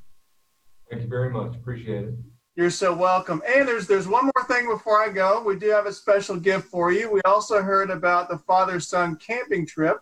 Thank 0.89 1.03
you 1.03 1.07
very 1.07 1.29
much. 1.29 1.55
Appreciate 1.55 2.05
it. 2.05 2.15
You're 2.59 2.69
so 2.69 2.93
welcome. 2.93 3.41
And 3.47 3.65
there's 3.65 3.87
there's 3.87 4.05
one 4.05 4.25
more 4.25 4.45
thing 4.49 4.67
before 4.67 5.01
I 5.01 5.07
go. 5.07 5.41
We 5.41 5.55
do 5.55 5.69
have 5.69 5.85
a 5.85 5.93
special 5.93 6.37
gift 6.37 6.67
for 6.67 6.91
you. 6.91 7.09
We 7.09 7.21
also 7.21 7.61
heard 7.61 7.89
about 7.89 8.27
the 8.27 8.37
father 8.39 8.81
son 8.81 9.15
camping 9.15 9.65
trip, 9.65 9.99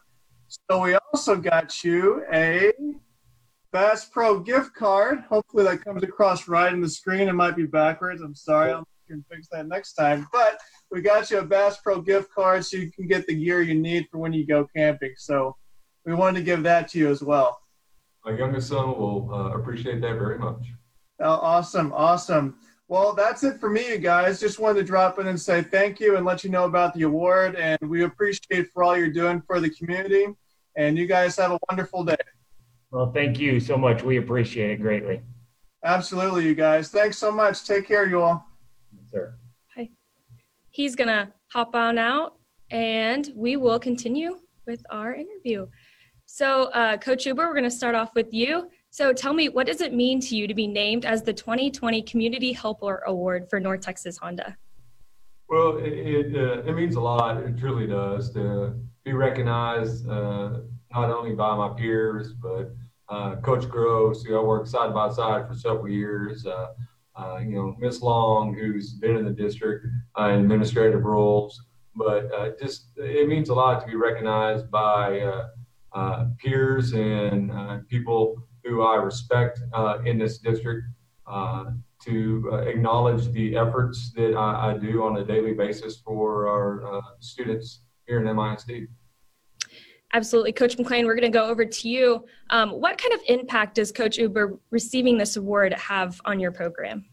so 0.47 0.81
we 0.81 0.97
also 1.13 1.35
got 1.35 1.83
you 1.83 2.25
a 2.33 2.73
Bass 3.71 4.05
Pro 4.05 4.39
gift 4.39 4.73
card. 4.73 5.19
Hopefully 5.29 5.65
that 5.65 5.85
comes 5.85 6.01
across 6.01 6.47
right 6.47 6.73
in 6.73 6.81
the 6.81 6.89
screen. 6.89 7.27
It 7.27 7.33
might 7.33 7.55
be 7.55 7.67
backwards. 7.67 8.23
I'm 8.23 8.33
sorry. 8.33 8.71
I'll 8.71 8.87
can 9.07 9.23
fix 9.29 9.47
that 9.49 9.67
next 9.67 9.93
time. 9.93 10.27
But 10.33 10.57
we 10.89 11.01
got 11.01 11.29
you 11.29 11.37
a 11.37 11.45
Bass 11.45 11.77
Pro 11.83 12.01
gift 12.01 12.31
card 12.33 12.65
so 12.65 12.77
you 12.77 12.91
can 12.91 13.05
get 13.05 13.27
the 13.27 13.35
gear 13.35 13.61
you 13.61 13.75
need 13.75 14.07
for 14.11 14.17
when 14.17 14.33
you 14.33 14.47
go 14.47 14.67
camping. 14.75 15.13
So 15.17 15.55
we 16.07 16.15
wanted 16.15 16.39
to 16.39 16.43
give 16.43 16.63
that 16.63 16.87
to 16.89 16.97
you 16.97 17.11
as 17.11 17.21
well. 17.21 17.61
My 18.25 18.31
youngest 18.31 18.69
son 18.69 18.97
will 18.97 19.31
uh, 19.31 19.51
appreciate 19.51 20.01
that 20.01 20.17
very 20.17 20.39
much. 20.39 20.73
Oh, 21.19 21.31
awesome. 21.31 21.91
Awesome. 21.93 22.55
Well, 22.89 23.13
that's 23.13 23.43
it 23.43 23.59
for 23.59 23.69
me, 23.69 23.89
you 23.89 23.97
guys. 23.97 24.39
Just 24.39 24.59
wanted 24.59 24.79
to 24.79 24.85
drop 24.85 25.19
in 25.19 25.27
and 25.27 25.39
say 25.39 25.61
thank 25.61 25.99
you 25.99 26.15
and 26.15 26.25
let 26.25 26.43
you 26.43 26.49
know 26.49 26.65
about 26.65 26.93
the 26.93 27.03
award. 27.03 27.55
And 27.55 27.77
we 27.81 28.03
appreciate 28.03 28.69
for 28.71 28.83
all 28.83 28.97
you're 28.97 29.09
doing 29.09 29.41
for 29.41 29.59
the 29.59 29.69
community. 29.69 30.27
And 30.77 30.97
you 30.97 31.05
guys 31.05 31.35
have 31.37 31.51
a 31.51 31.59
wonderful 31.69 32.03
day. 32.03 32.15
Well, 32.91 33.11
thank 33.11 33.39
you 33.39 33.59
so 33.59 33.77
much. 33.77 34.03
We 34.03 34.17
appreciate 34.17 34.71
it 34.71 34.81
greatly. 34.81 35.21
Absolutely, 35.83 36.45
you 36.45 36.55
guys. 36.55 36.89
Thanks 36.89 37.17
so 37.17 37.31
much. 37.31 37.65
Take 37.65 37.87
care, 37.87 38.07
you 38.07 38.21
all. 38.21 38.45
Yes, 38.93 39.11
sir. 39.11 39.35
Hi. 39.75 39.89
He's 40.69 40.95
going 40.95 41.09
to 41.09 41.31
hop 41.51 41.75
on 41.75 41.97
out 41.97 42.37
and 42.71 43.31
we 43.35 43.57
will 43.57 43.79
continue 43.79 44.37
with 44.65 44.83
our 44.89 45.13
interview. 45.13 45.67
So, 46.25 46.63
uh, 46.73 46.97
Coach 46.97 47.23
Huber, 47.23 47.47
we're 47.47 47.53
going 47.53 47.63
to 47.63 47.71
start 47.71 47.95
off 47.95 48.13
with 48.15 48.33
you. 48.33 48.69
So, 48.97 49.13
tell 49.13 49.33
me, 49.33 49.47
what 49.47 49.67
does 49.67 49.81
it 49.81 49.93
mean 49.93 50.19
to 50.21 50.35
you 50.35 50.47
to 50.47 50.55
be 50.55 50.65
named 50.65 51.05
as 51.05 51.21
the 51.21 51.31
2020 51.31 52.01
Community 52.01 52.51
Helper 52.51 53.03
Award 53.05 53.47
for 53.47 53.59
North 53.59 53.81
Texas 53.81 54.17
Honda? 54.17 54.57
Well, 55.47 55.77
it 55.77 55.93
it, 55.93 56.35
uh, 56.35 56.63
it 56.63 56.73
means 56.73 56.95
a 56.95 56.99
lot. 56.99 57.37
It 57.37 57.59
truly 57.59 57.85
does 57.85 58.33
to 58.33 58.73
be 59.05 59.13
recognized. 59.13 60.09
Uh, 60.09 60.61
not 60.91 61.11
only 61.11 61.35
by 61.35 61.53
my 61.53 61.69
peers, 61.77 62.33
but 62.33 62.71
uh, 63.09 63.35
Coach 63.35 63.69
Gross, 63.69 64.23
who 64.23 64.35
I 64.35 64.41
worked 64.41 64.67
side 64.67 64.95
by 64.95 65.11
side 65.11 65.47
for 65.47 65.53
several 65.53 65.89
years. 65.89 66.47
Uh, 66.47 66.69
uh, 67.15 67.37
you 67.37 67.51
know, 67.51 67.75
Miss 67.77 68.01
Long, 68.01 68.55
who's 68.55 68.93
been 68.93 69.15
in 69.15 69.25
the 69.25 69.31
district 69.31 69.85
uh, 70.19 70.29
in 70.29 70.39
administrative 70.39 71.03
roles. 71.03 71.61
But 71.95 72.59
just 72.59 72.87
it 72.97 73.27
means 73.27 73.49
a 73.49 73.53
lot 73.53 73.79
to 73.81 73.85
be 73.85 73.95
recognized 73.95 74.71
by 74.71 75.43
peers 76.39 76.93
and 76.93 77.87
people 77.89 78.46
who 78.67 78.81
I 78.81 78.95
respect 78.95 79.59
in 80.05 80.17
this 80.17 80.39
district 80.39 80.85
to 82.03 82.49
acknowledge 82.67 83.31
the 83.31 83.57
efforts 83.57 84.11
that 84.15 84.35
I, 84.35 84.71
I, 84.71 84.77
do 84.77 85.03
on 85.03 85.17
a 85.17 85.25
daily 85.25 85.53
basis 85.53 85.97
for 85.97 86.47
our 86.47 87.01
students 87.19 87.81
here 88.05 88.19
in 88.19 88.35
MISD. 88.35 88.87
Absolutely. 90.13 90.53
Coach 90.53 90.77
McLean, 90.77 91.05
we're 91.05 91.15
going 91.15 91.31
to 91.31 91.37
go 91.37 91.45
over 91.45 91.65
to 91.65 91.89
you. 91.89 92.23
Um, 92.49 92.69
what 92.71 92.97
kind 92.97 93.13
of 93.13 93.19
impact 93.27 93.75
does 93.75 93.91
Coach 93.91 94.15
Huber 94.15 94.57
receiving 94.71 95.17
this 95.17 95.35
award 95.35 95.73
have 95.73 96.21
on 96.23 96.39
your 96.39 96.51
program? 96.51 97.05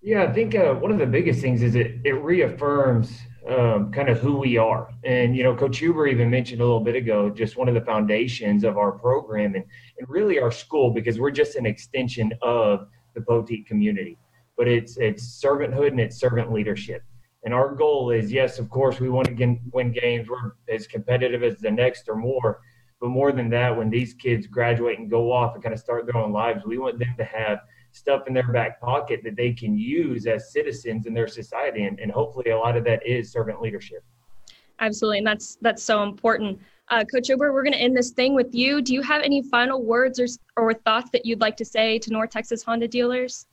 Yeah, 0.00 0.24
I 0.24 0.32
think 0.32 0.56
uh, 0.56 0.74
one 0.74 0.90
of 0.90 0.98
the 0.98 1.06
biggest 1.06 1.40
things 1.40 1.62
is 1.62 1.76
it, 1.76 2.00
it 2.04 2.14
reaffirms 2.14 3.16
um, 3.48 3.90
kind 3.90 4.08
of 4.08 4.20
who 4.20 4.36
we 4.36 4.56
are. 4.56 4.92
And, 5.04 5.36
you 5.36 5.42
know, 5.42 5.54
Coach 5.54 5.78
Huber 5.78 6.06
even 6.06 6.30
mentioned 6.30 6.60
a 6.60 6.64
little 6.64 6.80
bit 6.80 6.94
ago 6.94 7.30
just 7.30 7.56
one 7.56 7.68
of 7.68 7.74
the 7.74 7.80
foundations 7.80 8.64
of 8.64 8.78
our 8.78 8.92
program 8.92 9.54
and, 9.54 9.64
and 9.98 10.08
really 10.08 10.38
our 10.38 10.52
school 10.52 10.92
because 10.92 11.18
we're 11.18 11.30
just 11.30 11.56
an 11.56 11.66
extension 11.66 12.32
of 12.42 12.88
the 13.14 13.20
Poteet 13.20 13.66
community. 13.66 14.16
But 14.56 14.68
it's, 14.68 14.96
it's 14.96 15.42
servanthood 15.42 15.88
and 15.88 16.00
it's 16.00 16.18
servant 16.18 16.52
leadership. 16.52 17.02
And 17.44 17.52
our 17.52 17.74
goal 17.74 18.10
is, 18.10 18.30
yes, 18.30 18.58
of 18.58 18.70
course, 18.70 19.00
we 19.00 19.08
want 19.08 19.26
to 19.26 19.58
win 19.72 19.92
games. 19.92 20.28
We're 20.28 20.52
as 20.72 20.86
competitive 20.86 21.42
as 21.42 21.58
the 21.58 21.70
next 21.70 22.08
or 22.08 22.14
more. 22.14 22.60
But 23.00 23.08
more 23.08 23.32
than 23.32 23.50
that, 23.50 23.76
when 23.76 23.90
these 23.90 24.14
kids 24.14 24.46
graduate 24.46 25.00
and 25.00 25.10
go 25.10 25.32
off 25.32 25.54
and 25.54 25.62
kind 25.62 25.72
of 25.72 25.80
start 25.80 26.06
their 26.06 26.16
own 26.16 26.30
lives, 26.32 26.64
we 26.64 26.78
want 26.78 27.00
them 27.00 27.14
to 27.18 27.24
have 27.24 27.58
stuff 27.92 28.26
in 28.26 28.34
their 28.34 28.50
back 28.52 28.80
pocket 28.80 29.20
that 29.22 29.36
they 29.36 29.52
can 29.52 29.78
use 29.78 30.26
as 30.26 30.52
citizens 30.52 31.06
in 31.06 31.14
their 31.14 31.28
society. 31.28 31.84
And, 31.84 32.00
and 32.00 32.10
hopefully, 32.10 32.50
a 32.50 32.58
lot 32.58 32.76
of 32.76 32.84
that 32.84 33.06
is 33.06 33.30
servant 33.30 33.60
leadership. 33.60 34.02
Absolutely, 34.80 35.18
and 35.18 35.26
that's 35.26 35.58
that's 35.60 35.82
so 35.82 36.02
important. 36.02 36.58
Uh, 36.88 37.04
Coach 37.04 37.28
Huber, 37.28 37.52
we're 37.52 37.62
going 37.62 37.72
to 37.74 37.78
end 37.78 37.96
this 37.96 38.10
thing 38.10 38.34
with 38.34 38.54
you. 38.54 38.82
Do 38.82 38.92
you 38.92 39.02
have 39.02 39.22
any 39.22 39.42
final 39.42 39.82
words 39.82 40.18
or, 40.18 40.26
or 40.56 40.74
thoughts 40.74 41.10
that 41.12 41.24
you'd 41.24 41.40
like 41.40 41.56
to 41.58 41.64
say 41.64 41.98
to 42.00 42.10
North 42.10 42.30
Texas 42.30 42.62
Honda 42.62 42.88
dealers? 42.88 43.46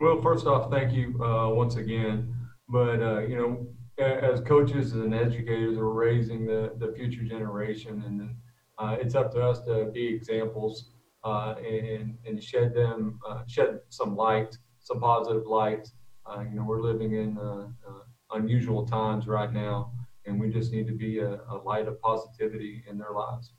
Well, 0.00 0.22
first 0.22 0.46
off, 0.46 0.70
thank 0.70 0.92
you 0.92 1.22
uh, 1.22 1.50
once 1.50 1.76
again. 1.76 2.34
But 2.68 3.02
uh, 3.02 3.20
you 3.20 3.36
know, 3.36 3.66
as 4.02 4.40
coaches 4.40 4.92
and 4.92 5.14
educators, 5.14 5.76
we're 5.76 5.90
raising 5.90 6.46
the 6.46 6.72
the 6.78 6.92
future 6.92 7.24
generation, 7.24 8.02
and 8.06 8.30
uh, 8.78 8.96
it's 8.98 9.14
up 9.14 9.32
to 9.32 9.42
us 9.42 9.60
to 9.62 9.86
be 9.92 10.06
examples 10.06 10.90
and 11.62 12.16
and 12.26 12.42
shed 12.42 12.74
them 12.74 13.18
uh, 13.28 13.42
shed 13.46 13.80
some 13.88 14.16
light, 14.16 14.56
some 14.80 15.00
positive 15.00 15.46
light. 15.46 15.88
Uh, 16.26 16.42
you 16.42 16.56
know, 16.56 16.64
we're 16.64 16.82
living 16.82 17.14
in 17.14 17.38
uh, 17.38 17.66
unusual 18.32 18.86
times 18.86 19.26
right 19.26 19.52
now, 19.52 19.92
and 20.26 20.38
we 20.38 20.50
just 20.50 20.72
need 20.72 20.86
to 20.86 20.92
be 20.92 21.18
a, 21.18 21.40
a 21.50 21.56
light 21.64 21.88
of 21.88 22.00
positivity 22.00 22.84
in 22.88 22.98
their 22.98 23.12
lives. 23.12 23.52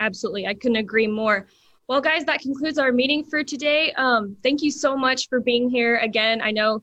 Absolutely. 0.00 0.46
I 0.46 0.54
couldn't 0.54 0.76
agree 0.76 1.06
more. 1.06 1.46
Well, 1.88 2.00
guys, 2.00 2.24
that 2.24 2.40
concludes 2.40 2.78
our 2.78 2.92
meeting 2.92 3.24
for 3.24 3.42
today. 3.42 3.92
Um, 3.92 4.36
thank 4.42 4.62
you 4.62 4.70
so 4.70 4.96
much 4.96 5.28
for 5.28 5.40
being 5.40 5.68
here 5.68 5.96
again. 5.98 6.40
I 6.40 6.52
know 6.52 6.82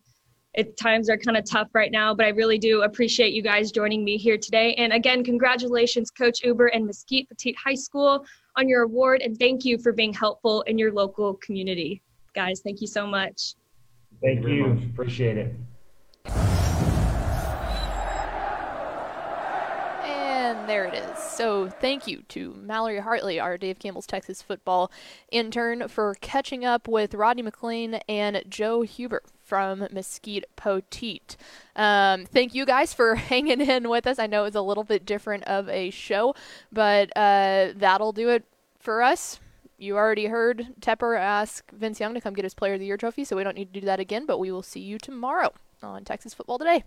it, 0.53 0.75
times 0.75 1.09
are 1.09 1.17
kind 1.17 1.37
of 1.37 1.45
tough 1.49 1.69
right 1.73 1.91
now, 1.91 2.13
but 2.13 2.25
I 2.25 2.29
really 2.29 2.57
do 2.57 2.81
appreciate 2.81 3.31
you 3.31 3.41
guys 3.41 3.71
joining 3.71 4.03
me 4.03 4.17
here 4.17 4.37
today. 4.37 4.73
And 4.73 4.91
again, 4.91 5.23
congratulations, 5.23 6.11
Coach 6.11 6.41
Huber 6.41 6.67
and 6.67 6.85
Mesquite 6.85 7.29
Poteet 7.29 7.55
High 7.55 7.75
School, 7.75 8.25
on 8.57 8.67
your 8.67 8.83
award. 8.83 9.21
And 9.21 9.37
thank 9.37 9.63
you 9.63 9.77
for 9.77 9.93
being 9.93 10.13
helpful 10.13 10.63
in 10.63 10.77
your 10.77 10.91
local 10.91 11.35
community. 11.35 12.01
Guys, 12.33 12.61
thank 12.61 12.81
you 12.81 12.87
so 12.87 13.07
much. 13.07 13.55
Thank 14.21 14.45
you. 14.47 14.71
Appreciate 14.93 15.37
it. 15.37 15.55
And 20.03 20.67
there 20.67 20.85
it 20.85 20.93
is. 20.93 21.17
So 21.17 21.69
thank 21.69 22.07
you 22.07 22.23
to 22.29 22.53
Mallory 22.53 22.99
Hartley, 22.99 23.39
our 23.39 23.57
Dave 23.57 23.79
Campbell's 23.79 24.07
Texas 24.07 24.41
football 24.41 24.91
intern, 25.31 25.87
for 25.87 26.15
catching 26.21 26.65
up 26.65 26.87
with 26.87 27.13
Rodney 27.13 27.43
McLean 27.43 27.95
and 28.07 28.43
Joe 28.49 28.81
Huber 28.81 29.23
from 29.47 29.87
Mesquite 29.91 30.45
Poteet. 30.57 31.37
Um, 31.75 32.25
thank 32.25 32.53
you 32.53 32.65
guys 32.65 32.93
for 32.93 33.15
hanging 33.31 33.61
in 33.61 33.89
with 33.89 34.05
us. 34.05 34.19
I 34.19 34.27
know 34.27 34.43
it's 34.43 34.55
a 34.55 34.61
little 34.61 34.83
bit 34.83 35.05
different 35.05 35.45
of 35.45 35.69
a 35.69 35.89
show, 35.89 36.35
but 36.71 37.09
uh, 37.15 37.69
that'll 37.75 38.11
do 38.11 38.29
it 38.29 38.43
for 38.77 39.01
us. 39.01 39.39
You 39.77 39.95
already 39.95 40.25
heard 40.25 40.67
Tepper 40.81 41.17
ask 41.17 41.71
Vince 41.71 41.99
Young 41.99 42.13
to 42.15 42.21
come 42.21 42.33
get 42.33 42.43
his 42.43 42.53
Player 42.53 42.73
of 42.73 42.79
the 42.79 42.85
Year 42.87 42.97
trophy, 42.97 43.23
so 43.23 43.37
we 43.37 43.43
don't 43.43 43.55
need 43.55 43.73
to 43.73 43.79
do 43.79 43.85
that 43.85 43.99
again, 43.99 44.25
but 44.25 44.39
we 44.39 44.51
will 44.51 44.63
see 44.63 44.81
you 44.81 44.97
tomorrow 44.97 45.53
on 45.81 46.03
Texas 46.03 46.33
Football 46.33 46.57
Today. 46.57 46.83